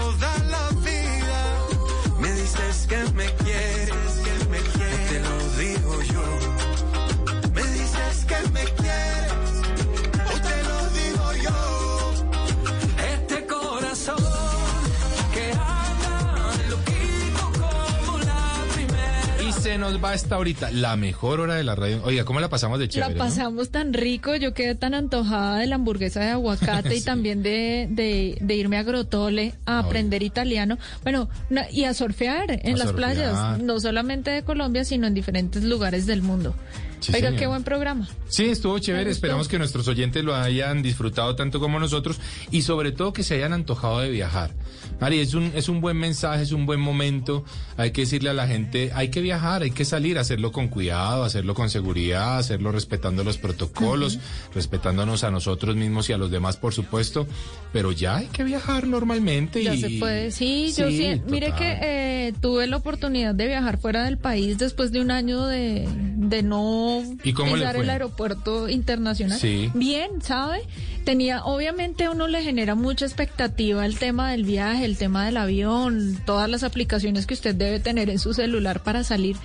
[19.67, 20.71] se nos va esta ahorita?
[20.71, 22.01] La mejor hora de la radio.
[22.05, 23.13] Oiga, ¿cómo la pasamos de chévere?
[23.13, 23.25] La no?
[23.29, 27.87] pasamos tan rico, yo quedé tan antojada de la hamburguesa de aguacate y también de,
[27.91, 30.77] de, de irme a Grotole a aprender italiano.
[31.03, 31.27] Bueno,
[31.71, 33.13] y a surfear en A las surfear.
[33.13, 36.55] playas, no solamente de Colombia, sino en diferentes lugares del mundo.
[36.99, 37.39] Sí, Oiga, señor.
[37.39, 38.07] qué buen programa.
[38.29, 39.11] Sí, estuvo chévere.
[39.11, 42.19] Esperamos que nuestros oyentes lo hayan disfrutado tanto como nosotros
[42.51, 44.51] y sobre todo que se hayan antojado de viajar.
[44.99, 47.43] Mari, es un, es un buen mensaje, es un buen momento.
[47.77, 51.23] Hay que decirle a la gente, hay que viajar, hay que salir, hacerlo con cuidado,
[51.23, 54.19] hacerlo con seguridad, hacerlo respetando los protocolos,
[54.55, 57.27] respetándonos a nosotros mismos y a los demás, por supuesto.
[57.71, 59.63] Pero ya hay que viajar normalmente.
[59.63, 60.31] Ya y, se puede.
[60.31, 61.21] Sí, yo sí.
[61.27, 65.45] Mire que eh, tuve la oportunidad de viajar fuera del país después de un año
[65.45, 67.83] de, de no ¿Y cómo le pisar fue?
[67.83, 69.39] el aeropuerto internacional.
[69.39, 69.69] Sí.
[69.73, 70.61] Bien, ¿sabe?
[71.07, 75.37] Tenía, obviamente a uno le genera mucha expectativa el tema del viaje, el tema del
[75.37, 79.37] avión, todas las aplicaciones que usted debe tener en su celular para salir.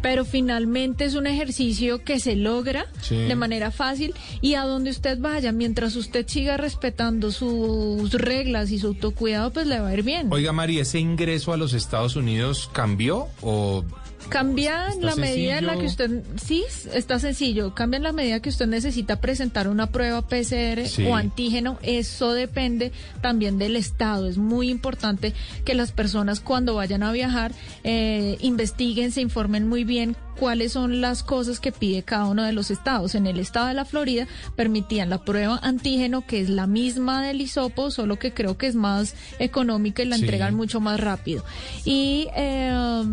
[0.00, 3.14] Pero finalmente es un ejercicio que se logra Sí.
[3.16, 8.78] de manera fácil y a donde usted vaya, mientras usted siga respetando sus reglas y
[8.78, 10.28] su autocuidado, pues le va a ir bien.
[10.32, 13.84] Oiga, Mari, ¿ese ingreso a los Estados Unidos cambió o
[14.32, 18.12] Cambia en Está la medida en la que usted, sí, está sencillo, cambia en la
[18.12, 21.04] medida que usted necesita presentar una prueba PCR Sí.
[21.06, 24.28] o antígeno, eso depende también del estado.
[24.28, 27.52] Es muy importante que las personas cuando vayan a viajar
[27.84, 32.52] eh, investiguen, se informen muy bien cuáles son las cosas que pide cada uno de
[32.52, 33.14] los estados.
[33.14, 34.26] En el estado de la Florida
[34.56, 38.74] permitían la prueba antígeno, que es la misma del hisopo, solo que creo que es
[38.74, 40.22] más económica y la Sí.
[40.22, 41.44] entregan mucho más rápido.
[41.84, 43.04] Y eh,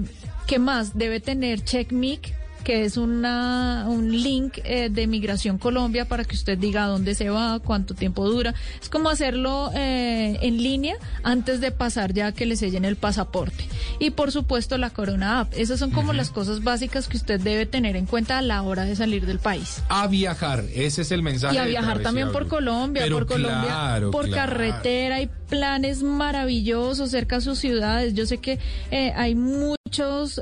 [0.50, 0.98] ¿Qué más?
[0.98, 2.34] Debe tener CheckMic,
[2.64, 7.14] que es una, un link eh, de Migración Colombia para que usted diga a dónde
[7.14, 8.56] se va, cuánto tiempo dura.
[8.82, 13.64] Es como hacerlo eh, en línea antes de pasar ya que le sellen el pasaporte.
[14.00, 15.54] Y por supuesto la Corona App.
[15.56, 18.86] Esas son como las cosas básicas que usted debe tener en cuenta a la hora
[18.86, 19.84] de salir del país.
[19.90, 20.64] a viajar?
[20.74, 21.54] Ese es el mensaje.
[21.54, 22.48] Y a viajar también por.
[22.48, 24.52] Colombia, Pero por Colombia, claro, por claro.
[24.52, 28.16] carretera, hay planes maravillosos cerca de sus ciudades.
[28.16, 28.58] Yo sé que
[28.90, 29.79] eh, hay muchos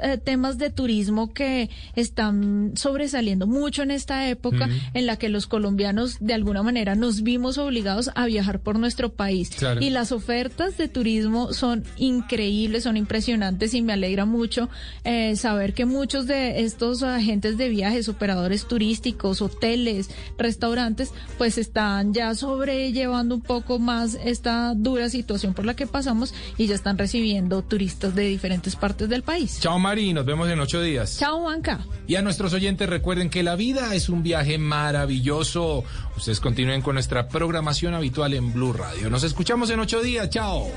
[0.01, 5.47] eh, temas de turismo que están sobresaliendo mucho en esta época en la que los
[5.47, 9.49] colombianos de alguna manera nos vimos obligados a viajar por nuestro país.
[9.57, 9.81] Claro.
[9.81, 14.69] Y las ofertas de turismo son increíbles, son impresionantes y me alegra mucho
[15.03, 22.13] eh, saber que muchos de estos agentes de viajes, operadores turísticos, hoteles, restaurantes, pues están
[22.13, 26.97] ya sobrellevando un poco más esta dura situación por la que pasamos y ya están
[26.97, 29.36] recibiendo turistas de diferentes partes del país.
[29.45, 30.13] Chao, Mari.
[30.13, 31.17] Nos vemos en ocho días.
[31.17, 31.85] Chao, Juanca.
[32.07, 35.83] Y a nuestros oyentes recuerden que la vida es un viaje maravilloso.
[36.15, 39.09] Ustedes continúen con nuestra programación habitual en Blue Radio.
[39.09, 40.29] Nos escuchamos en ocho días.
[40.29, 40.67] Chao.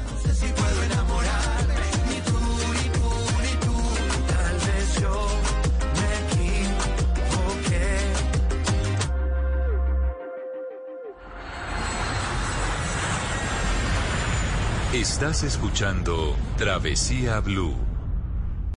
[4.28, 5.28] Tal vez yo
[5.96, 6.52] me
[7.72, 7.88] equivoqué.
[14.92, 17.89] Estás escuchando Travesía Blue.